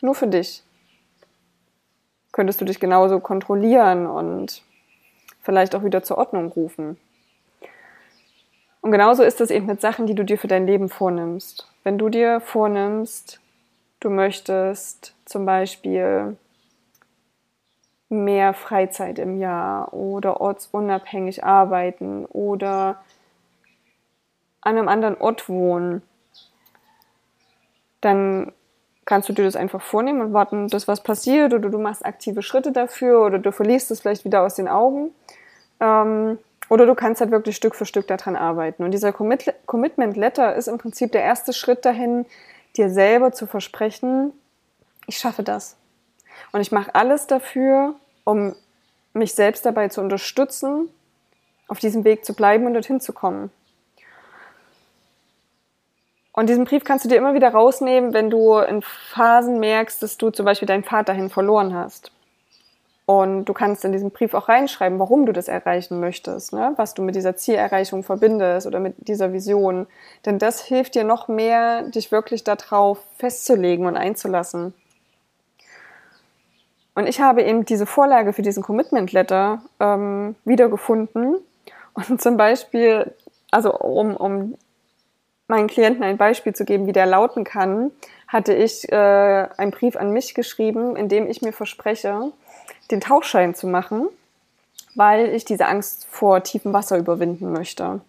Nur 0.00 0.14
für 0.14 0.28
dich 0.28 0.62
könntest 2.30 2.60
du 2.60 2.64
dich 2.64 2.78
genauso 2.78 3.18
kontrollieren 3.18 4.06
und 4.06 4.62
vielleicht 5.42 5.74
auch 5.74 5.82
wieder 5.82 6.04
zur 6.04 6.18
Ordnung 6.18 6.48
rufen. 6.52 6.96
Und 8.82 8.92
genauso 8.92 9.24
ist 9.24 9.40
es 9.40 9.50
eben 9.50 9.66
mit 9.66 9.80
Sachen, 9.80 10.06
die 10.06 10.14
du 10.14 10.24
dir 10.24 10.38
für 10.38 10.48
dein 10.48 10.66
Leben 10.66 10.88
vornimmst. 10.88 11.68
Wenn 11.82 11.98
du 11.98 12.08
dir 12.08 12.40
vornimmst, 12.40 13.40
du 13.98 14.10
möchtest 14.10 15.14
zum 15.24 15.44
Beispiel 15.44 16.36
mehr 18.14 18.54
Freizeit 18.54 19.18
im 19.18 19.38
Jahr 19.38 19.92
oder 19.92 20.40
ortsunabhängig 20.40 21.44
arbeiten 21.44 22.24
oder 22.26 23.02
an 24.60 24.78
einem 24.78 24.88
anderen 24.88 25.16
Ort 25.18 25.48
wohnen, 25.48 26.02
dann 28.00 28.52
kannst 29.04 29.28
du 29.28 29.32
dir 29.32 29.44
das 29.44 29.56
einfach 29.56 29.82
vornehmen 29.82 30.20
und 30.20 30.32
warten, 30.32 30.68
dass 30.68 30.88
was 30.88 31.02
passiert 31.02 31.52
oder 31.52 31.68
du 31.68 31.78
machst 31.78 32.06
aktive 32.06 32.42
Schritte 32.42 32.72
dafür 32.72 33.24
oder 33.24 33.38
du 33.38 33.52
verlierst 33.52 33.90
es 33.90 34.00
vielleicht 34.00 34.24
wieder 34.24 34.42
aus 34.42 34.54
den 34.54 34.68
Augen. 34.68 35.10
Ähm, 35.80 36.38
Oder 36.70 36.86
du 36.86 36.94
kannst 36.94 37.20
halt 37.20 37.30
wirklich 37.30 37.56
Stück 37.56 37.74
für 37.74 37.84
Stück 37.84 38.06
daran 38.06 38.36
arbeiten. 38.36 38.84
Und 38.84 38.90
dieser 38.92 39.12
Commitment 39.12 40.16
Letter 40.16 40.54
ist 40.54 40.68
im 40.68 40.78
Prinzip 40.78 41.12
der 41.12 41.22
erste 41.22 41.52
Schritt 41.52 41.84
dahin, 41.84 42.24
dir 42.76 42.88
selber 42.88 43.32
zu 43.32 43.46
versprechen, 43.46 44.32
ich 45.06 45.18
schaffe 45.18 45.42
das. 45.42 45.76
Und 46.52 46.62
ich 46.62 46.72
mache 46.72 46.94
alles 46.94 47.26
dafür, 47.26 47.94
um 48.24 48.54
mich 49.12 49.34
selbst 49.34 49.64
dabei 49.64 49.88
zu 49.88 50.00
unterstützen, 50.00 50.88
auf 51.68 51.78
diesem 51.78 52.04
Weg 52.04 52.24
zu 52.24 52.34
bleiben 52.34 52.66
und 52.66 52.74
dorthin 52.74 53.00
zu 53.00 53.12
kommen. 53.12 53.50
Und 56.32 56.48
diesen 56.48 56.64
Brief 56.64 56.82
kannst 56.82 57.04
du 57.04 57.08
dir 57.08 57.16
immer 57.16 57.34
wieder 57.34 57.50
rausnehmen, 57.50 58.12
wenn 58.12 58.28
du 58.28 58.58
in 58.58 58.82
Phasen 58.82 59.60
merkst, 59.60 60.02
dass 60.02 60.18
du 60.18 60.30
zum 60.30 60.44
Beispiel 60.44 60.66
deinen 60.66 60.82
Vater 60.82 61.12
hin 61.12 61.30
verloren 61.30 61.74
hast. 61.74 62.10
Und 63.06 63.44
du 63.44 63.52
kannst 63.52 63.84
in 63.84 63.92
diesen 63.92 64.10
Brief 64.10 64.34
auch 64.34 64.48
reinschreiben, 64.48 64.98
warum 64.98 65.26
du 65.26 65.32
das 65.32 65.46
erreichen 65.46 66.00
möchtest, 66.00 66.52
ne? 66.52 66.72
was 66.76 66.94
du 66.94 67.02
mit 67.02 67.14
dieser 67.14 67.36
Zielerreichung 67.36 68.02
verbindest 68.02 68.66
oder 68.66 68.80
mit 68.80 68.94
dieser 69.06 69.32
Vision. 69.32 69.86
Denn 70.24 70.38
das 70.38 70.62
hilft 70.62 70.94
dir 70.94 71.04
noch 71.04 71.28
mehr, 71.28 71.82
dich 71.82 72.10
wirklich 72.10 72.44
darauf 72.44 72.98
festzulegen 73.18 73.86
und 73.86 73.96
einzulassen. 73.96 74.72
Und 76.94 77.08
ich 77.08 77.20
habe 77.20 77.42
eben 77.42 77.64
diese 77.64 77.86
Vorlage 77.86 78.32
für 78.32 78.42
diesen 78.42 78.62
Commitment 78.62 79.12
Letter 79.12 79.62
ähm, 79.80 80.36
wiedergefunden. 80.44 81.36
Und 81.94 82.20
zum 82.20 82.36
Beispiel, 82.36 83.12
also 83.50 83.76
um, 83.76 84.16
um 84.16 84.54
meinen 85.48 85.68
Klienten 85.68 86.04
ein 86.04 86.16
Beispiel 86.16 86.54
zu 86.54 86.64
geben, 86.64 86.86
wie 86.86 86.92
der 86.92 87.06
lauten 87.06 87.44
kann, 87.44 87.90
hatte 88.28 88.54
ich 88.54 88.90
äh, 88.90 88.96
einen 89.56 89.70
Brief 89.70 89.96
an 89.96 90.10
mich 90.10 90.34
geschrieben, 90.34 90.96
in 90.96 91.08
dem 91.08 91.28
ich 91.28 91.42
mir 91.42 91.52
verspreche, 91.52 92.32
den 92.90 93.00
Tauchschein 93.00 93.54
zu 93.54 93.66
machen, 93.66 94.08
weil 94.94 95.28
ich 95.28 95.44
diese 95.44 95.66
Angst 95.66 96.06
vor 96.10 96.42
tiefem 96.42 96.72
Wasser 96.72 96.96
überwinden 96.98 97.52
möchte. 97.52 98.00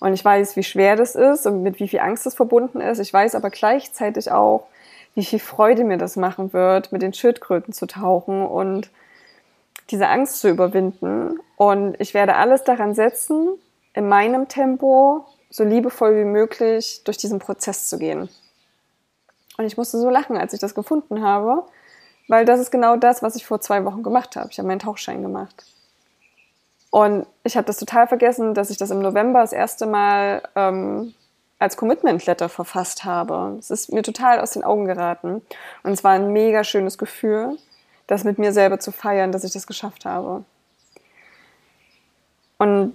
Und 0.00 0.14
ich 0.14 0.24
weiß, 0.24 0.56
wie 0.56 0.62
schwer 0.62 0.96
das 0.96 1.14
ist 1.14 1.46
und 1.46 1.62
mit 1.62 1.78
wie 1.78 1.88
viel 1.88 2.00
Angst 2.00 2.26
das 2.26 2.34
verbunden 2.34 2.80
ist. 2.80 2.98
Ich 2.98 3.12
weiß 3.12 3.34
aber 3.34 3.50
gleichzeitig 3.50 4.32
auch, 4.32 4.66
wie 5.14 5.24
viel 5.24 5.38
Freude 5.38 5.84
mir 5.84 5.98
das 5.98 6.16
machen 6.16 6.52
wird, 6.52 6.92
mit 6.92 7.02
den 7.02 7.12
Schildkröten 7.12 7.72
zu 7.72 7.86
tauchen 7.86 8.46
und 8.46 8.90
diese 9.90 10.08
Angst 10.08 10.40
zu 10.40 10.48
überwinden. 10.48 11.40
Und 11.56 12.00
ich 12.00 12.14
werde 12.14 12.36
alles 12.36 12.64
daran 12.64 12.94
setzen, 12.94 13.58
in 13.92 14.08
meinem 14.08 14.48
Tempo 14.48 15.24
so 15.50 15.64
liebevoll 15.64 16.16
wie 16.16 16.24
möglich 16.24 17.02
durch 17.04 17.16
diesen 17.16 17.40
Prozess 17.40 17.88
zu 17.88 17.98
gehen. 17.98 18.28
Und 19.58 19.66
ich 19.66 19.76
musste 19.76 19.98
so 19.98 20.08
lachen, 20.08 20.36
als 20.36 20.52
ich 20.52 20.60
das 20.60 20.74
gefunden 20.74 21.22
habe, 21.22 21.64
weil 22.28 22.44
das 22.44 22.60
ist 22.60 22.70
genau 22.70 22.96
das, 22.96 23.22
was 23.22 23.34
ich 23.34 23.44
vor 23.44 23.60
zwei 23.60 23.84
Wochen 23.84 24.02
gemacht 24.02 24.36
habe. 24.36 24.48
Ich 24.50 24.58
habe 24.58 24.68
meinen 24.68 24.78
Tauchschein 24.78 25.22
gemacht. 25.22 25.64
Und 26.90 27.26
ich 27.44 27.56
habe 27.56 27.66
das 27.66 27.76
total 27.76 28.06
vergessen, 28.06 28.54
dass 28.54 28.70
ich 28.70 28.76
das 28.76 28.90
im 28.90 29.00
November 29.00 29.40
das 29.40 29.52
erste 29.52 29.86
Mal 29.86 30.42
ähm, 30.56 31.14
als 31.60 31.76
Commitment 31.76 32.24
Letter 32.26 32.48
verfasst 32.48 33.04
habe. 33.04 33.56
Es 33.58 33.70
ist 33.70 33.92
mir 33.92 34.02
total 34.02 34.40
aus 34.40 34.52
den 34.52 34.64
Augen 34.64 34.86
geraten. 34.86 35.42
Und 35.82 35.92
es 35.92 36.02
war 36.02 36.12
ein 36.12 36.32
mega 36.32 36.64
schönes 36.64 36.98
Gefühl, 36.98 37.58
das 38.06 38.24
mit 38.24 38.38
mir 38.38 38.52
selber 38.52 38.80
zu 38.80 38.90
feiern, 38.90 39.30
dass 39.30 39.44
ich 39.44 39.52
das 39.52 39.66
geschafft 39.66 40.06
habe. 40.06 40.42
Und 42.58 42.94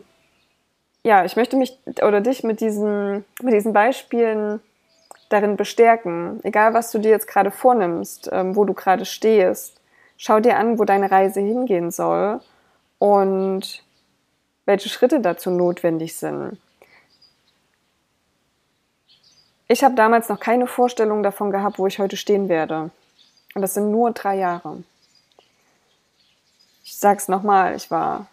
ja, 1.04 1.24
ich 1.24 1.36
möchte 1.36 1.56
mich 1.56 1.78
oder 2.02 2.22
dich 2.22 2.44
mit 2.44 2.60
diesen, 2.60 3.24
mit 3.42 3.54
diesen 3.54 3.72
Beispielen 3.72 4.60
darin 5.30 5.58
bestärken. 5.58 6.40
Egal, 6.44 6.74
was 6.74 6.92
du 6.92 6.98
dir 6.98 7.12
jetzt 7.12 7.28
gerade 7.28 7.52
vornimmst, 7.52 8.30
ähm, 8.32 8.56
wo 8.56 8.66
du 8.66 8.74
gerade 8.74 9.06
stehst. 9.06 9.80
Schau 10.18 10.40
dir 10.40 10.58
an, 10.58 10.80
wo 10.80 10.86
deine 10.86 11.12
Reise 11.12 11.40
hingehen 11.40 11.92
soll 11.92 12.40
und 12.98 13.84
welche 14.66 14.90
Schritte 14.90 15.20
dazu 15.20 15.52
notwendig 15.52 16.16
sind. 16.16 16.58
Ich 19.68 19.84
habe 19.84 19.96
damals 19.96 20.30
noch 20.30 20.40
keine 20.40 20.68
Vorstellung 20.68 21.24
davon 21.24 21.52
gehabt, 21.52 21.80
wo 21.80 21.88
ich 21.88 21.98
heute 21.98 22.18
stehen 22.18 22.50
werde. 22.50 22.92
Und 23.56 23.62
das 23.62 23.74
sind 23.74 23.90
nur 23.92 24.12
drei 24.12 24.36
Jahre. 24.36 24.84
Ich 26.84 26.98
sag's 26.98 27.28
nochmal, 27.28 27.76
ich 27.76 27.90
war 27.90 28.28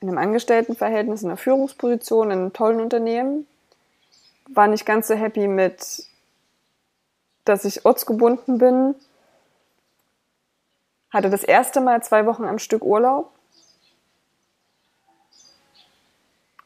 in 0.00 0.08
einem 0.08 0.18
Angestelltenverhältnis, 0.18 1.22
in 1.22 1.28
einer 1.28 1.36
Führungsposition, 1.36 2.30
in 2.30 2.38
einem 2.38 2.52
tollen 2.52 2.80
Unternehmen. 2.80 3.48
War 4.48 4.68
nicht 4.68 4.86
ganz 4.86 5.08
so 5.08 5.14
happy 5.14 5.48
mit, 5.48 6.06
dass 7.44 7.64
ich 7.64 7.84
ortsgebunden 7.84 8.58
bin. 8.58 8.94
Hatte 11.10 11.30
das 11.30 11.42
erste 11.42 11.80
Mal 11.80 12.02
zwei 12.04 12.24
Wochen 12.26 12.44
am 12.44 12.60
Stück 12.60 12.84
Urlaub. 12.84 13.32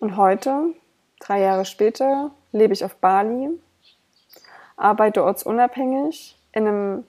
Und 0.00 0.16
heute, 0.16 0.74
drei 1.20 1.40
Jahre 1.40 1.64
später, 1.64 2.32
lebe 2.50 2.74
ich 2.74 2.84
auf 2.84 2.96
Bali, 2.96 3.58
arbeite 4.82 5.24
ortsunabhängig 5.24 6.36
in 6.52 6.66
einem 6.66 7.04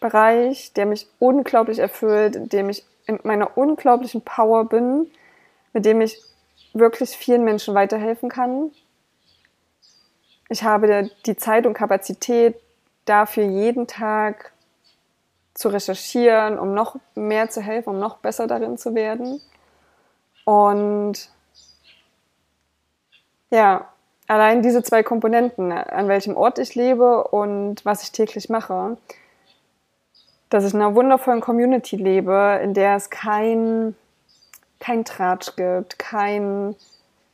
Bereich, 0.00 0.72
der 0.74 0.86
mich 0.86 1.08
unglaublich 1.18 1.78
erfüllt, 1.78 2.36
in 2.36 2.48
dem 2.48 2.68
ich 2.68 2.84
in 3.06 3.20
meiner 3.22 3.56
unglaublichen 3.56 4.22
Power 4.22 4.64
bin, 4.64 5.10
mit 5.72 5.84
dem 5.84 6.00
ich 6.00 6.20
wirklich 6.72 7.10
vielen 7.10 7.44
Menschen 7.44 7.74
weiterhelfen 7.74 8.28
kann. 8.28 8.70
Ich 10.48 10.62
habe 10.62 11.10
die 11.26 11.36
Zeit 11.36 11.66
und 11.66 11.74
Kapazität 11.74 12.56
dafür, 13.04 13.44
jeden 13.44 13.86
Tag 13.86 14.52
zu 15.54 15.68
recherchieren, 15.68 16.58
um 16.58 16.74
noch 16.74 16.96
mehr 17.14 17.48
zu 17.48 17.60
helfen, 17.60 17.90
um 17.90 17.98
noch 17.98 18.18
besser 18.18 18.46
darin 18.46 18.76
zu 18.76 18.94
werden. 18.94 19.40
Und 20.44 21.30
ja, 23.50 23.93
allein 24.26 24.62
diese 24.62 24.82
zwei 24.82 25.02
Komponenten, 25.02 25.72
an 25.72 26.08
welchem 26.08 26.36
Ort 26.36 26.58
ich 26.58 26.74
lebe 26.74 27.24
und 27.24 27.84
was 27.84 28.02
ich 28.02 28.12
täglich 28.12 28.48
mache, 28.48 28.96
dass 30.50 30.64
ich 30.64 30.74
in 30.74 30.80
einer 30.80 30.94
wundervollen 30.94 31.40
Community 31.40 31.96
lebe, 31.96 32.60
in 32.62 32.74
der 32.74 32.96
es 32.96 33.10
kein 33.10 33.94
kein 34.84 35.04
Tratsch 35.04 35.56
gibt, 35.56 35.98
kein. 35.98 36.76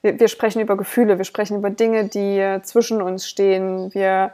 Wir, 0.02 0.18
wir 0.20 0.28
sprechen 0.28 0.60
über 0.60 0.76
Gefühle, 0.76 1.18
wir 1.18 1.24
sprechen 1.24 1.58
über 1.58 1.70
Dinge, 1.70 2.04
die 2.04 2.60
zwischen 2.62 3.02
uns 3.02 3.28
stehen. 3.28 3.92
Wir 3.92 4.32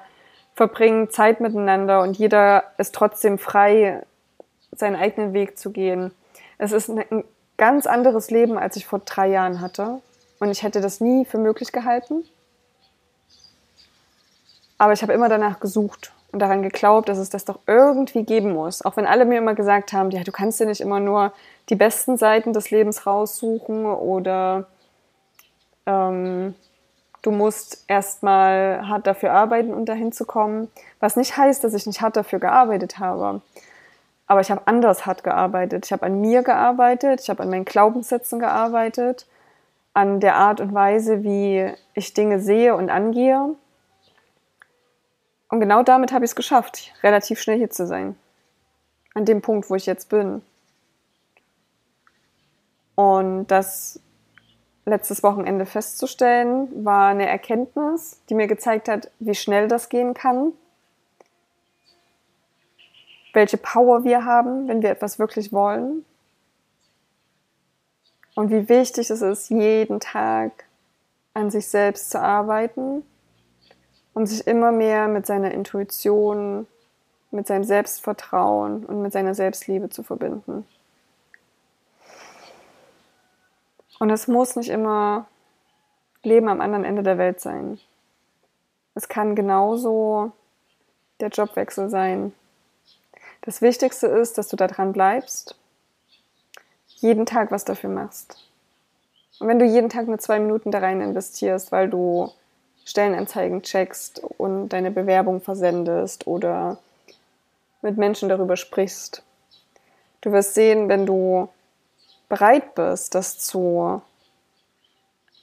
verbringen 0.54 1.10
Zeit 1.10 1.40
miteinander 1.40 2.02
und 2.02 2.18
jeder 2.18 2.64
ist 2.78 2.94
trotzdem 2.94 3.38
frei, 3.38 4.02
seinen 4.72 4.96
eigenen 4.96 5.32
Weg 5.32 5.58
zu 5.58 5.70
gehen. 5.70 6.12
Es 6.58 6.72
ist 6.72 6.90
ein 6.90 7.24
ganz 7.56 7.86
anderes 7.86 8.30
Leben, 8.30 8.58
als 8.58 8.76
ich 8.76 8.86
vor 8.86 9.00
drei 9.00 9.28
Jahren 9.28 9.60
hatte. 9.60 10.00
Und 10.38 10.50
ich 10.50 10.62
hätte 10.62 10.82
das 10.82 11.00
nie 11.00 11.24
für 11.24 11.38
möglich 11.38 11.72
gehalten. 11.72 12.24
Aber 14.78 14.92
ich 14.92 15.02
habe 15.02 15.12
immer 15.12 15.28
danach 15.28 15.60
gesucht 15.60 16.12
und 16.32 16.40
daran 16.40 16.62
geglaubt, 16.62 17.08
dass 17.08 17.18
es 17.18 17.30
das 17.30 17.44
doch 17.44 17.60
irgendwie 17.66 18.24
geben 18.24 18.52
muss. 18.52 18.84
Auch 18.84 18.96
wenn 18.96 19.06
alle 19.06 19.24
mir 19.24 19.38
immer 19.38 19.54
gesagt 19.54 19.92
haben, 19.92 20.10
ja, 20.10 20.22
du 20.22 20.32
kannst 20.32 20.60
dir 20.60 20.66
nicht 20.66 20.80
immer 20.80 21.00
nur 21.00 21.32
die 21.68 21.76
besten 21.76 22.16
Seiten 22.16 22.52
des 22.52 22.70
Lebens 22.70 23.06
raussuchen 23.06 23.86
oder 23.86 24.66
ähm, 25.86 26.54
du 27.22 27.30
musst 27.30 27.84
erstmal 27.88 28.86
hart 28.86 29.06
dafür 29.06 29.32
arbeiten, 29.32 29.72
um 29.72 29.84
dahin 29.84 30.12
zu 30.12 30.24
kommen. 30.26 30.68
Was 31.00 31.16
nicht 31.16 31.36
heißt, 31.36 31.64
dass 31.64 31.74
ich 31.74 31.86
nicht 31.86 32.00
hart 32.00 32.16
dafür 32.16 32.38
gearbeitet 32.38 32.98
habe. 32.98 33.40
Aber 34.26 34.40
ich 34.40 34.50
habe 34.50 34.62
anders 34.66 35.06
hart 35.06 35.24
gearbeitet. 35.24 35.86
Ich 35.86 35.92
habe 35.92 36.04
an 36.04 36.20
mir 36.20 36.42
gearbeitet, 36.42 37.20
ich 37.20 37.30
habe 37.30 37.42
an 37.42 37.50
meinen 37.50 37.64
Glaubenssätzen 37.64 38.40
gearbeitet, 38.40 39.26
an 39.94 40.20
der 40.20 40.36
Art 40.36 40.60
und 40.60 40.74
Weise, 40.74 41.22
wie 41.22 41.72
ich 41.94 42.12
Dinge 42.12 42.40
sehe 42.40 42.74
und 42.74 42.90
angehe. 42.90 43.54
Und 45.48 45.61
genau 45.61 45.82
damit 45.82 46.12
habe 46.12 46.24
ich 46.24 46.32
es 46.32 46.37
geschafft, 46.37 46.92
relativ 47.02 47.40
schnell 47.40 47.59
hier 47.59 47.70
zu 47.70 47.87
sein. 47.87 48.16
An 49.14 49.24
dem 49.24 49.42
Punkt, 49.42 49.70
wo 49.70 49.74
ich 49.74 49.87
jetzt 49.87 50.09
bin. 50.09 50.42
Und 52.96 53.46
das 53.46 54.00
letztes 54.87 55.22
Wochenende 55.22 55.66
festzustellen, 55.66 56.85
war 56.85 57.09
eine 57.09 57.26
Erkenntnis, 57.26 58.20
die 58.28 58.35
mir 58.35 58.46
gezeigt 58.46 58.88
hat, 58.88 59.11
wie 59.18 59.35
schnell 59.35 59.68
das 59.68 59.88
gehen 59.88 60.14
kann, 60.14 60.52
welche 63.32 63.56
Power 63.56 64.04
wir 64.04 64.24
haben, 64.24 64.68
wenn 64.68 64.82
wir 64.82 64.90
etwas 64.90 65.18
wirklich 65.18 65.52
wollen 65.52 66.04
und 68.37 68.50
wie 68.50 68.68
wichtig 68.68 69.11
es 69.11 69.22
ist, 69.22 69.50
jeden 69.50 69.98
Tag 69.98 70.64
an 71.35 71.50
sich 71.50 71.66
selbst 71.66 72.11
zu 72.11 72.20
arbeiten, 72.20 73.02
um 74.16 74.24
sich 74.24 74.46
immer 74.46 74.72
mehr 74.72 75.09
mit 75.09 75.26
seiner 75.26 75.50
Intuition, 75.50 76.66
mit 77.31 77.46
seinem 77.46 77.64
Selbstvertrauen 77.64 78.87
und 78.87 79.02
mit 79.02 79.12
seiner 79.12 79.35
Selbstliebe 79.35 79.90
zu 79.90 80.02
verbinden. 80.02 80.66
Und 83.98 84.09
es 84.09 84.26
muss 84.26 84.57
nicht 84.57 84.70
immer 84.70 85.26
Leben 86.22 86.48
am 86.48 86.62
anderen 86.62 86.87
Ende 86.87 87.02
der 87.02 87.18
Welt 87.18 87.42
sein. 87.42 87.79
Es 88.94 89.07
kann 89.09 89.35
genauso 89.35 90.33
der 91.20 91.29
Jobwechsel 91.29 91.90
sein. 91.90 92.33
Das 93.42 93.61
Wichtigste 93.61 94.07
ist, 94.07 94.38
dass 94.38 94.48
du 94.48 94.57
daran 94.57 94.94
bleibst, 94.94 95.59
jeden 96.87 97.26
Tag 97.26 97.50
was 97.50 97.66
dafür 97.66 97.90
machst. 97.90 98.48
Und 99.40 99.48
wenn 99.48 99.59
du 99.59 99.66
jeden 99.66 99.90
Tag 99.90 100.09
nur 100.09 100.18
zwei 100.18 100.40
Minuten 100.40 100.70
da 100.70 100.79
rein 100.79 101.02
investierst, 101.02 101.70
weil 101.70 101.90
du 101.90 102.33
Stellenanzeigen 102.87 103.62
checkst 103.62 104.22
und 104.38 104.68
deine 104.68 104.90
Bewerbung 104.90 105.40
versendest 105.40 106.27
oder 106.27 106.79
mit 107.83 107.99
Menschen 107.99 108.29
darüber 108.29 108.57
sprichst, 108.57 109.22
du 110.20 110.33
wirst 110.33 110.55
sehen, 110.55 110.88
wenn 110.88 111.05
du 111.05 111.49
bereit 112.29 112.75
bist, 112.75 113.14
das 113.14 113.38
zu 113.38 114.01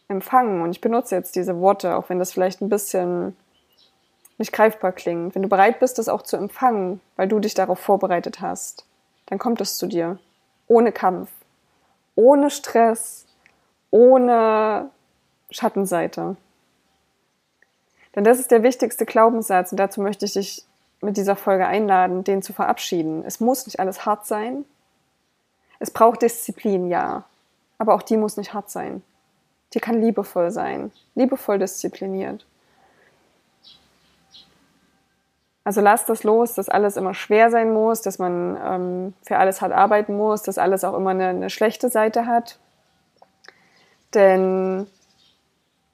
empfangen, 0.07 0.61
und 0.61 0.71
ich 0.71 0.81
benutze 0.81 1.15
jetzt 1.15 1.35
diese 1.35 1.59
Worte, 1.59 1.95
auch 1.95 2.09
wenn 2.09 2.19
das 2.19 2.31
vielleicht 2.31 2.61
ein 2.61 2.69
bisschen 2.69 3.35
nicht 4.37 4.53
greifbar 4.53 4.93
klingt, 4.93 5.35
wenn 5.35 5.41
du 5.41 5.49
bereit 5.49 5.79
bist, 5.79 5.97
das 5.99 6.09
auch 6.09 6.21
zu 6.21 6.37
empfangen, 6.37 7.01
weil 7.17 7.27
du 7.27 7.39
dich 7.39 7.53
darauf 7.53 7.79
vorbereitet 7.79 8.39
hast, 8.41 8.85
dann 9.25 9.37
kommt 9.37 9.61
es 9.61 9.77
zu 9.77 9.87
dir. 9.87 10.17
Ohne 10.67 10.91
Kampf, 10.91 11.29
ohne 12.15 12.49
Stress, 12.49 13.25
ohne 13.91 14.89
Schattenseite. 15.51 16.37
Denn 18.15 18.23
das 18.23 18.39
ist 18.39 18.51
der 18.51 18.63
wichtigste 18.63 19.05
Glaubenssatz 19.05 19.71
und 19.71 19.79
dazu 19.79 20.01
möchte 20.01 20.25
ich 20.25 20.33
dich 20.33 20.65
mit 21.01 21.17
dieser 21.17 21.35
Folge 21.35 21.67
einladen, 21.67 22.23
den 22.23 22.41
zu 22.41 22.53
verabschieden. 22.53 23.23
Es 23.25 23.39
muss 23.39 23.65
nicht 23.65 23.79
alles 23.79 24.05
hart 24.05 24.25
sein. 24.25 24.65
Es 25.79 25.91
braucht 25.91 26.21
Disziplin, 26.21 26.87
ja. 26.87 27.25
Aber 27.77 27.93
auch 27.95 28.03
die 28.03 28.17
muss 28.17 28.37
nicht 28.37 28.53
hart 28.53 28.69
sein. 28.69 29.03
Die 29.73 29.79
kann 29.79 29.99
liebevoll 29.99 30.51
sein. 30.51 30.91
Liebevoll 31.15 31.59
diszipliniert. 31.59 32.45
Also 35.65 35.81
lass 35.81 36.05
das 36.05 36.23
los, 36.23 36.55
dass 36.55 36.69
alles 36.69 36.97
immer 36.97 37.13
schwer 37.13 37.49
sein 37.49 37.73
muss, 37.73 38.01
dass 38.01 38.19
man 38.19 38.57
ähm, 38.63 39.13
für 39.23 39.37
alles 39.37 39.61
hart 39.61 39.71
arbeiten 39.71 40.15
muss, 40.15 40.43
dass 40.43 40.57
alles 40.57 40.83
auch 40.83 40.93
immer 40.95 41.11
eine, 41.11 41.27
eine 41.27 41.49
schlechte 41.49 41.89
Seite 41.89 42.25
hat. 42.25 42.59
Denn 44.13 44.87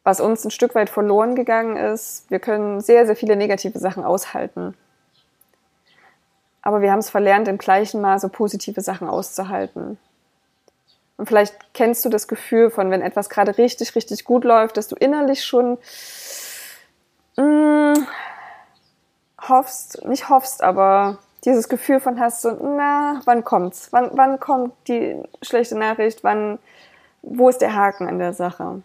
was 0.10 0.20
uns 0.20 0.44
ein 0.44 0.50
Stück 0.50 0.74
weit 0.74 0.90
verloren 0.90 1.36
gegangen 1.36 1.78
ist, 1.78 2.32
wir 2.32 2.40
können 2.40 2.82
sehr, 2.82 3.06
sehr 3.06 3.16
viele 3.16 3.36
negative 3.36 3.78
Sachen 3.78 4.04
aushalten. 4.04 4.76
Aber 6.64 6.82
wir 6.82 6.92
haben 6.92 6.98
es 6.98 7.12
verlernt, 7.12 7.48
im 7.48 7.60
gleichen 7.60 8.02
Maße 8.02 8.28
positive 8.30 8.82
Sachen 8.82 9.08
auszuhalten. 9.08 10.00
Und 11.18 11.28
vielleicht 11.28 11.76
kennst 11.76 12.04
du 12.06 12.10
das 12.10 12.28
Gefühl 12.28 12.72
von, 12.72 12.90
wenn 12.90 13.04
etwas 13.04 13.30
gerade 13.30 13.60
richtig, 13.60 13.96
richtig 13.96 14.26
gut 14.26 14.46
läuft, 14.46 14.78
dass 14.78 14.88
du 14.88 14.96
innerlich 14.96 15.46
schon 15.46 15.78
mm, 17.38 18.08
hoffst, 19.48 20.04
nicht 20.06 20.30
hoffst, 20.30 20.64
aber 20.64 21.20
dieses 21.46 21.70
Gefühl 21.70 22.00
von 22.00 22.20
hast, 22.20 22.42
so, 22.42 22.50
na, 22.50 23.22
wann 23.26 23.44
kommt's? 23.44 23.90
Wann, 23.92 24.10
wann 24.14 24.40
kommt 24.40 24.74
die 24.88 25.22
schlechte 25.44 25.78
Nachricht? 25.78 26.24
Wann, 26.24 26.58
wo 27.22 27.48
ist 27.48 27.62
der 27.62 27.76
Haken 27.76 28.08
an 28.08 28.18
der 28.18 28.34
Sache? 28.34 28.82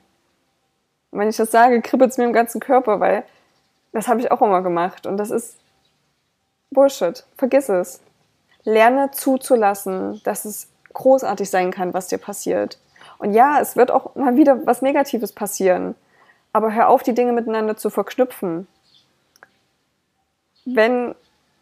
Wenn 1.17 1.29
ich 1.29 1.37
das 1.37 1.51
sage, 1.51 1.81
kribbelt 1.81 2.11
es 2.11 2.19
mir 2.19 2.25
im 2.25 2.33
ganzen 2.33 2.61
Körper, 2.61 3.01
weil 3.01 3.25
das 3.93 4.09
habe 4.09 4.21
ich 4.21 4.31
auch 4.31 4.43
immer 4.43 4.63
gemacht. 4.63 5.07
Und 5.07 5.17
das 5.17 5.31
ist 5.31 5.57
Bullshit. 6.71 7.25
Vergiss 7.37 7.69
es. 7.69 8.01
Lerne 8.65 9.11
zuzulassen, 9.11 10.21
dass 10.25 10.45
es 10.45 10.69
großartig 10.93 11.49
sein 11.49 11.71
kann, 11.71 11.95
was 11.95 12.09
dir 12.09 12.19
passiert. 12.19 12.79
Und 13.19 13.35
ja, 13.35 13.61
es 13.61 13.77
wird 13.77 13.91
auch 13.91 14.15
mal 14.15 14.37
wieder 14.37 14.67
was 14.67 14.83
Negatives 14.83 15.33
passieren. 15.33 15.95
Aber 16.53 16.73
hör 16.73 16.89
auf, 16.89 17.03
die 17.03 17.15
Dinge 17.15 17.33
miteinander 17.33 17.77
zu 17.77 17.91
verknüpfen 17.91 18.67
wenn, 20.65 21.15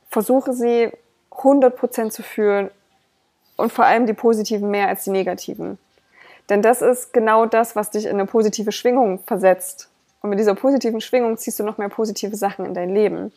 versuche 0.09 0.53
sie 0.53 0.91
100% 1.31 2.11
zu 2.11 2.23
fühlen 2.23 2.71
und 3.57 3.73
vor 3.73 3.85
allem 3.85 4.07
die 4.07 4.13
positiven 4.13 4.71
mehr 4.71 4.89
als 4.89 5.05
die 5.05 5.11
negativen. 5.11 5.79
Denn 6.53 6.61
das 6.61 6.83
ist 6.83 7.15
genau 7.15 7.47
das, 7.47 7.77
was 7.77 7.89
dich 7.89 8.05
in 8.05 8.11
eine 8.11 8.27
positive 8.27 8.73
Schwingung 8.73 9.21
versetzt. 9.21 9.89
Und 10.21 10.29
mit 10.29 10.39
dieser 10.39 10.55
positiven 10.55 11.01
Schwingung 11.01 11.39
ziehst 11.39 11.59
du 11.59 11.65
noch 11.65 11.79
mehr 11.79 11.89
positive 11.89 12.37
Sachen 12.37 12.67
in 12.67 12.75
dein 12.75 12.91
Leben. 12.91 13.33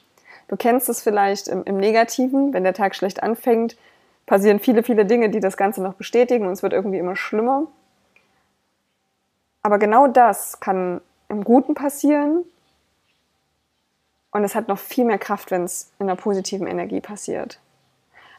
Du 0.49 0.57
kennst 0.57 0.89
es 0.89 1.01
vielleicht 1.01 1.47
im, 1.47 1.63
im 1.63 1.77
Negativen, 1.77 2.53
wenn 2.53 2.65
der 2.65 2.73
Tag 2.73 2.93
schlecht 2.93 3.23
anfängt, 3.23 3.77
passieren 4.25 4.59
viele, 4.59 4.83
viele 4.83 5.05
Dinge, 5.05 5.29
die 5.29 5.39
das 5.39 5.55
Ganze 5.55 5.81
noch 5.81 5.93
bestätigen 5.93 6.45
und 6.45 6.51
es 6.51 6.61
wird 6.61 6.73
irgendwie 6.73 6.97
immer 6.97 7.15
schlimmer. 7.15 7.67
Aber 9.61 9.79
genau 9.79 10.07
das 10.07 10.59
kann 10.59 10.99
im 11.29 11.45
Guten 11.45 11.73
passieren 11.73 12.43
und 14.31 14.43
es 14.43 14.55
hat 14.55 14.67
noch 14.67 14.77
viel 14.77 15.05
mehr 15.05 15.19
Kraft, 15.19 15.51
wenn 15.51 15.63
es 15.63 15.89
in 15.99 16.09
einer 16.09 16.17
positiven 16.17 16.67
Energie 16.67 16.99
passiert. 16.99 17.61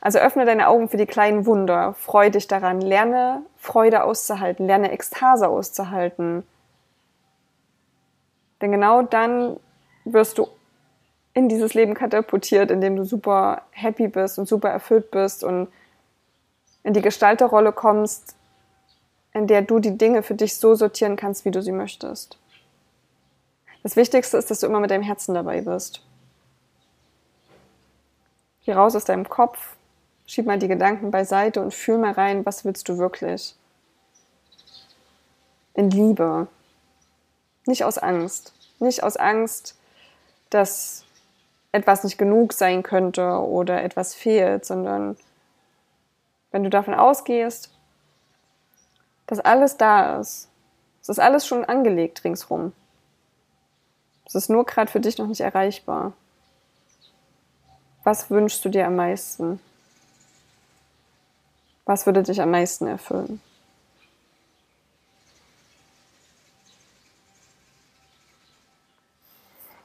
Also 0.00 0.18
öffne 0.18 0.44
deine 0.44 0.68
Augen 0.68 0.88
für 0.88 0.96
die 0.96 1.06
kleinen 1.06 1.46
Wunder, 1.46 1.94
freu 1.94 2.30
dich 2.30 2.46
daran, 2.46 2.80
lerne 2.80 3.42
Freude 3.56 4.04
auszuhalten, 4.04 4.66
lerne 4.66 4.92
Ekstase 4.92 5.48
auszuhalten. 5.48 6.44
Denn 8.60 8.72
genau 8.72 9.02
dann 9.02 9.58
wirst 10.04 10.38
du 10.38 10.48
in 11.34 11.48
dieses 11.48 11.74
Leben 11.74 11.94
katapultiert, 11.94 12.70
in 12.70 12.80
dem 12.80 12.96
du 12.96 13.04
super 13.04 13.62
happy 13.70 14.08
bist 14.08 14.38
und 14.38 14.46
super 14.48 14.70
erfüllt 14.70 15.10
bist 15.10 15.44
und 15.44 15.68
in 16.82 16.94
die 16.94 17.02
Gestalterrolle 17.02 17.72
kommst, 17.72 18.36
in 19.34 19.46
der 19.46 19.60
du 19.60 19.78
die 19.78 19.98
Dinge 19.98 20.22
für 20.22 20.34
dich 20.34 20.56
so 20.56 20.74
sortieren 20.74 21.16
kannst, 21.16 21.44
wie 21.44 21.50
du 21.50 21.60
sie 21.60 21.72
möchtest. 21.72 22.38
Das 23.82 23.96
Wichtigste 23.96 24.38
ist, 24.38 24.50
dass 24.50 24.60
du 24.60 24.66
immer 24.66 24.80
mit 24.80 24.90
deinem 24.90 25.02
Herzen 25.02 25.34
dabei 25.34 25.60
bist. 25.60 26.02
Geh 28.64 28.72
raus 28.72 28.96
aus 28.96 29.04
deinem 29.04 29.28
Kopf, 29.28 29.75
schieb 30.26 30.46
mal 30.46 30.58
die 30.58 30.68
Gedanken 30.68 31.10
beiseite 31.10 31.60
und 31.60 31.72
fühl 31.72 31.98
mal 31.98 32.12
rein, 32.12 32.44
was 32.44 32.64
willst 32.64 32.88
du 32.88 32.98
wirklich? 32.98 33.54
In 35.74 35.90
Liebe. 35.90 36.48
Nicht 37.66 37.84
aus 37.84 37.98
Angst. 37.98 38.52
Nicht 38.78 39.02
aus 39.02 39.16
Angst, 39.16 39.76
dass 40.50 41.04
etwas 41.72 42.04
nicht 42.04 42.18
genug 42.18 42.52
sein 42.52 42.82
könnte 42.82 43.40
oder 43.40 43.82
etwas 43.82 44.14
fehlt, 44.14 44.64
sondern 44.64 45.16
wenn 46.50 46.64
du 46.64 46.70
davon 46.70 46.94
ausgehst, 46.94 47.70
dass 49.26 49.40
alles 49.40 49.76
da 49.76 50.18
ist, 50.18 50.48
es 51.02 51.08
ist 51.08 51.18
alles 51.18 51.46
schon 51.46 51.64
angelegt 51.64 52.24
ringsrum. 52.24 52.72
Es 54.24 54.34
ist 54.34 54.50
nur 54.50 54.64
gerade 54.64 54.90
für 54.90 55.00
dich 55.00 55.18
noch 55.18 55.26
nicht 55.26 55.40
erreichbar. 55.40 56.14
Was 58.02 58.30
wünschst 58.30 58.64
du 58.64 58.68
dir 58.68 58.86
am 58.86 58.96
meisten? 58.96 59.60
Was 61.86 62.04
würde 62.04 62.22
dich 62.22 62.42
am 62.42 62.50
meisten 62.50 62.86
erfüllen? 62.86 63.40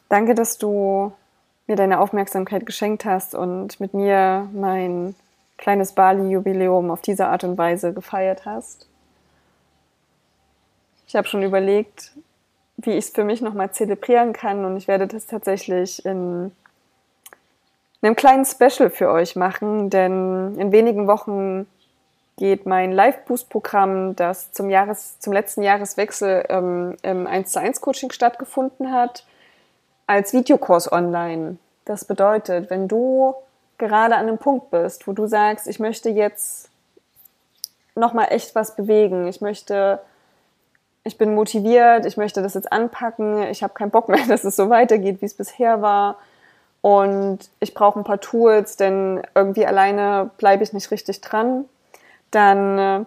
Danke, 0.10 0.36
dass 0.36 0.58
du 0.58 1.14
mir 1.68 1.78
deine 1.78 2.02
Aufmerksamkeit 2.02 2.66
geschenkt 2.66 3.06
hast 3.06 3.34
und 3.34 3.80
mit 3.80 3.94
mir 3.94 4.50
mein 4.52 5.16
kleines 5.58 5.94
Bali-Jubiläum 5.94 6.92
auf 6.92 7.02
diese 7.02 7.28
Art 7.28 7.46
und 7.46 7.58
Weise 7.58 7.94
gefeiert 7.94 8.46
hast. 8.46 8.88
Ich 11.08 11.16
habe 11.16 11.28
schon 11.28 11.44
überlegt, 11.44 12.12
wie 12.78 12.92
ich 12.92 13.06
es 13.06 13.10
für 13.12 13.24
mich 13.24 13.42
nochmal 13.42 13.72
zelebrieren 13.72 14.34
kann. 14.34 14.66
Und 14.66 14.76
ich 14.76 14.88
werde 14.88 15.08
das 15.08 15.28
tatsächlich 15.28 16.04
in 16.04 16.52
einem 18.02 18.16
kleinen 18.16 18.46
Special 18.46 18.90
für 18.90 19.10
euch 19.12 19.36
machen, 19.36 19.90
denn 19.90 20.56
in 20.58 20.72
wenigen 20.72 21.08
Wochen 21.08 21.68
geht 22.42 22.66
mein 22.66 22.92
Live-Boost-Programm, 22.92 24.16
das 24.16 24.52
zum, 24.52 24.72
Jahres-, 24.72 25.20
zum 25.20 25.32
letzten 25.32 25.62
Jahreswechsel 25.62 26.44
ähm, 26.50 26.98
im 27.04 27.28
1 27.28 27.52
zu 27.52 27.60
1 27.60 27.82
Coaching 27.82 28.12
stattgefunden 28.12 28.92
hat, 28.92 29.28
als 30.08 30.34
Videokurs 30.34 30.92
online. 30.92 31.58
Das 31.86 32.04
bedeutet, 32.04 32.72
wenn 32.72 32.88
du 32.88 33.36
gerade 33.78 34.16
an 34.16 34.28
einem 34.28 34.40
Punkt 34.40 34.72
bist, 34.72 35.08
wo 35.08 35.14
du 35.14 35.28
sagst, 35.28 35.68
ich 35.68 35.80
möchte 35.80 36.10
jetzt 36.10 36.70
nochmal 37.94 38.30
echt 38.32 38.56
was 38.56 38.76
bewegen, 38.76 39.28
ich 39.28 39.42
möchte 39.42 40.00
ich 41.04 41.20
bin 41.20 41.36
motiviert, 41.36 42.08
ich 42.08 42.18
möchte 42.18 42.42
das 42.42 42.56
jetzt 42.56 42.72
anpacken, 42.72 43.44
ich 43.44 43.62
habe 43.62 43.76
keinen 43.76 43.92
Bock 43.92 44.10
mehr, 44.10 44.22
dass 44.28 44.44
es 44.46 44.56
so 44.56 44.68
weitergeht, 44.72 45.22
wie 45.22 45.28
es 45.28 45.36
bisher 45.36 45.84
war. 45.84 46.18
Und 46.82 47.52
ich 47.60 47.76
brauche 47.76 48.00
ein 48.00 48.04
paar 48.04 48.20
Tools, 48.20 48.78
denn 48.78 49.22
irgendwie 49.36 49.68
alleine 49.68 50.32
bleibe 50.40 50.64
ich 50.64 50.74
nicht 50.74 50.90
richtig 50.90 51.22
dran. 51.22 51.66
Dann 52.32 52.80
äh, 52.80 53.06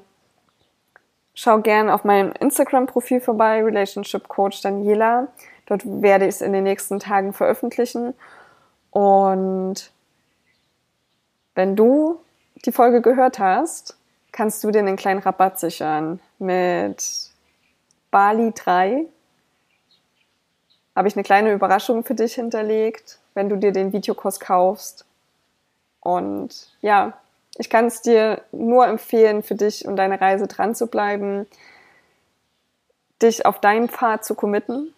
schau 1.34 1.60
gern 1.60 1.90
auf 1.90 2.04
meinem 2.04 2.32
Instagram-Profil 2.32 3.20
vorbei, 3.20 3.62
Relationship 3.62 4.28
Coach 4.28 4.60
Daniela. 4.62 5.28
Dort 5.66 5.82
werde 5.84 6.26
ich 6.26 6.37
es 6.37 6.40
in 6.40 6.52
den 6.52 6.64
nächsten 6.64 7.00
Tagen 7.00 7.32
veröffentlichen. 7.32 8.14
Und 8.90 9.90
wenn 11.54 11.74
du 11.76 12.20
die 12.64 12.72
Folge 12.72 13.00
gehört 13.00 13.38
hast, 13.38 13.96
kannst 14.32 14.62
du 14.62 14.70
dir 14.70 14.80
einen 14.80 14.96
kleinen 14.96 15.20
Rabatt 15.20 15.58
sichern 15.58 16.20
mit 16.38 17.30
Bali 18.10 18.52
3 18.54 19.06
habe 20.94 21.08
ich 21.08 21.16
eine 21.16 21.24
kleine 21.24 21.52
Überraschung 21.52 22.04
für 22.04 22.14
dich 22.14 22.34
hinterlegt, 22.34 23.18
wenn 23.34 23.48
du 23.48 23.56
dir 23.56 23.72
den 23.72 23.92
Videokurs 23.92 24.38
kaufst. 24.38 25.04
Und 26.00 26.72
ja, 26.80 27.14
ich 27.56 27.70
kann 27.70 27.86
es 27.86 28.02
dir 28.02 28.42
nur 28.52 28.86
empfehlen, 28.86 29.42
für 29.42 29.54
dich 29.54 29.86
und 29.86 29.96
deine 29.96 30.20
Reise 30.20 30.46
dran 30.46 30.74
zu 30.74 30.86
bleiben. 30.86 31.46
dich 33.22 33.46
auf 33.46 33.60
deinen 33.60 33.88
Pfad 33.88 34.24
zu 34.24 34.34
committen, 34.34 34.92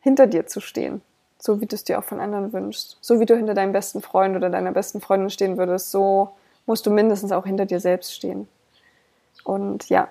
hinter 0.00 0.26
dir 0.26 0.46
zu 0.46 0.60
stehen, 0.60 1.02
so 1.38 1.60
wie 1.60 1.66
du 1.66 1.74
es 1.74 1.84
dir 1.84 1.98
auch 1.98 2.04
von 2.04 2.20
anderen 2.20 2.52
wünschst. 2.52 2.96
So 3.00 3.20
wie 3.20 3.26
du 3.26 3.36
hinter 3.36 3.52
deinem 3.52 3.72
besten 3.72 4.00
Freund 4.00 4.36
oder 4.36 4.48
deiner 4.48 4.72
besten 4.72 5.00
Freundin 5.00 5.28
stehen 5.28 5.58
würdest, 5.58 5.90
so 5.90 6.30
musst 6.66 6.86
du 6.86 6.90
mindestens 6.90 7.32
auch 7.32 7.44
hinter 7.44 7.66
dir 7.66 7.80
selbst 7.80 8.14
stehen. 8.14 8.48
Und 9.42 9.88
ja, 9.88 10.08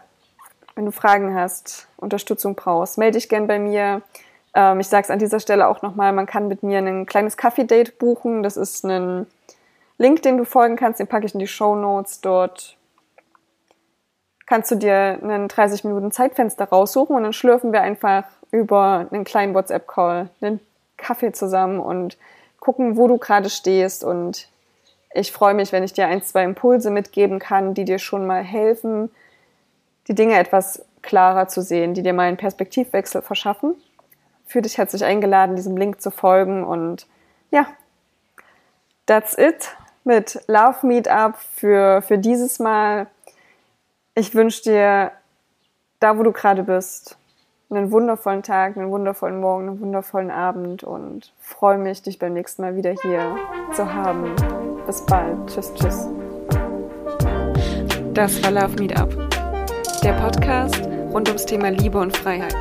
wenn 0.76 0.86
du 0.86 0.92
Fragen 0.92 1.34
hast, 1.34 1.88
Unterstützung 1.98 2.56
brauchst, 2.56 2.98
melde 2.98 3.18
dich 3.18 3.30
gern 3.30 3.48
bei 3.48 3.58
mir. 3.58 4.02
Ähm, 4.54 4.82
ich 4.82 4.88
sage 4.88 5.04
es 5.04 5.10
an 5.10 5.20
dieser 5.20 5.40
Stelle 5.40 5.68
auch 5.68 5.82
nochmal, 5.82 6.12
man 6.12 6.26
kann 6.26 6.48
mit 6.48 6.64
mir 6.64 6.80
ein 6.80 7.06
kleines 7.06 7.38
Kaffee-Date 7.38 7.98
buchen. 7.98 8.44
Das 8.44 8.58
ist 8.58 8.84
ein 8.84 9.26
Link, 9.98 10.22
den 10.24 10.38
du 10.38 10.46
folgen 10.46 10.76
kannst, 10.76 11.00
den 11.00 11.08
packe 11.08 11.26
ich 11.26 11.34
in 11.34 11.40
die 11.40 11.48
Show 11.48 11.76
Notes. 11.76 12.22
Dort 12.22 12.78
kannst 14.46 14.72
du 14.72 14.76
dir 14.76 15.20
einen 15.22 15.48
30 15.48 15.84
Minuten 15.84 16.12
Zeitfenster 16.12 16.66
raussuchen 16.66 17.16
und 17.16 17.24
dann 17.24 17.34
schlürfen 17.34 17.72
wir 17.72 17.82
einfach 17.82 18.26
über 18.52 19.08
einen 19.12 19.24
kleinen 19.24 19.54
WhatsApp-Call 19.54 20.30
einen 20.42 20.60
Kaffee 20.98 21.32
zusammen 21.32 21.80
und 21.80 22.18
gucken, 22.60 22.98
wo 22.98 23.08
du 23.08 23.18
gerade 23.18 23.50
stehst. 23.50 24.04
Und 24.04 24.48
ich 25.14 25.32
freue 25.32 25.54
mich, 25.54 25.72
wenn 25.72 25.84
ich 25.84 25.94
dir 25.94 26.08
ein, 26.08 26.22
zwei 26.22 26.44
Impulse 26.44 26.92
mitgeben 26.92 27.40
kann, 27.40 27.74
die 27.74 27.86
dir 27.86 28.00
schon 28.00 28.26
mal 28.26 28.44
helfen, 28.44 29.10
die 30.08 30.16
Dinge 30.16 30.38
etwas 30.38 30.86
klarer 31.02 31.48
zu 31.48 31.62
sehen, 31.62 31.94
die 31.94 32.04
dir 32.04 32.14
mal 32.14 32.28
einen 32.28 32.38
Perspektivwechsel 32.38 33.22
verschaffen. 33.22 33.76
Fühle 34.46 34.64
dich 34.64 34.78
herzlich 34.78 35.04
eingeladen, 35.04 35.56
diesem 35.56 35.78
Link 35.78 36.02
zu 36.02 36.12
folgen 36.12 36.64
und 36.64 37.08
ja, 37.52 37.68
that's 39.06 39.38
it 39.38 39.76
mit 40.04 40.42
Love 40.48 40.86
Meetup 40.86 41.36
für, 41.38 42.02
für 42.02 42.18
dieses 42.18 42.60
Mal. 42.60 43.08
Ich 44.16 44.36
wünsche 44.36 44.64
dir, 44.64 45.12
da 46.00 46.18
wo 46.18 46.24
du 46.24 46.32
gerade 46.32 46.64
bist, 46.64 47.18
einen 47.70 47.92
wundervollen 47.92 48.44
Tag, 48.44 48.78
einen 48.78 48.92
wundervollen 48.92 49.40
Morgen, 49.40 49.68
einen 49.68 49.82
wundervollen 49.82 50.32
Abend 50.32 50.84
und 50.84 51.34
freue 51.40 51.78
mich, 51.78 52.02
dich 52.02 52.20
beim 52.20 52.34
nächsten 52.34 52.62
Mal 52.62 52.76
wieder 52.76 52.94
hier 53.02 53.36
zu 53.74 53.92
haben. 53.92 54.36
Bis 54.86 55.04
bald. 55.06 55.48
Tschüss, 55.48 55.74
tschüss. 55.74 56.08
Das 58.14 58.44
war 58.44 58.52
Love 58.52 58.76
Meetup, 58.80 59.10
der 60.04 60.14
Podcast 60.14 60.84
rund 61.14 61.28
ums 61.28 61.46
Thema 61.46 61.70
Liebe 61.70 62.00
und 62.00 62.16
Freiheit. 62.16 62.56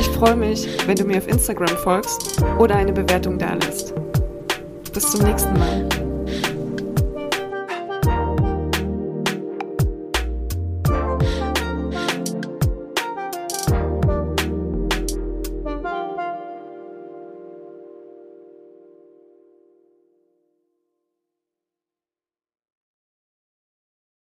Ich 0.00 0.08
freue 0.10 0.36
mich, 0.36 0.66
wenn 0.86 0.96
du 0.96 1.04
mir 1.04 1.18
auf 1.18 1.28
Instagram 1.28 1.76
folgst 1.78 2.42
oder 2.58 2.76
eine 2.76 2.92
Bewertung 2.92 3.38
dalässt. 3.38 3.94
Bis 4.92 5.10
zum 5.10 5.22
nächsten 5.22 5.52
Mal. 5.58 6.03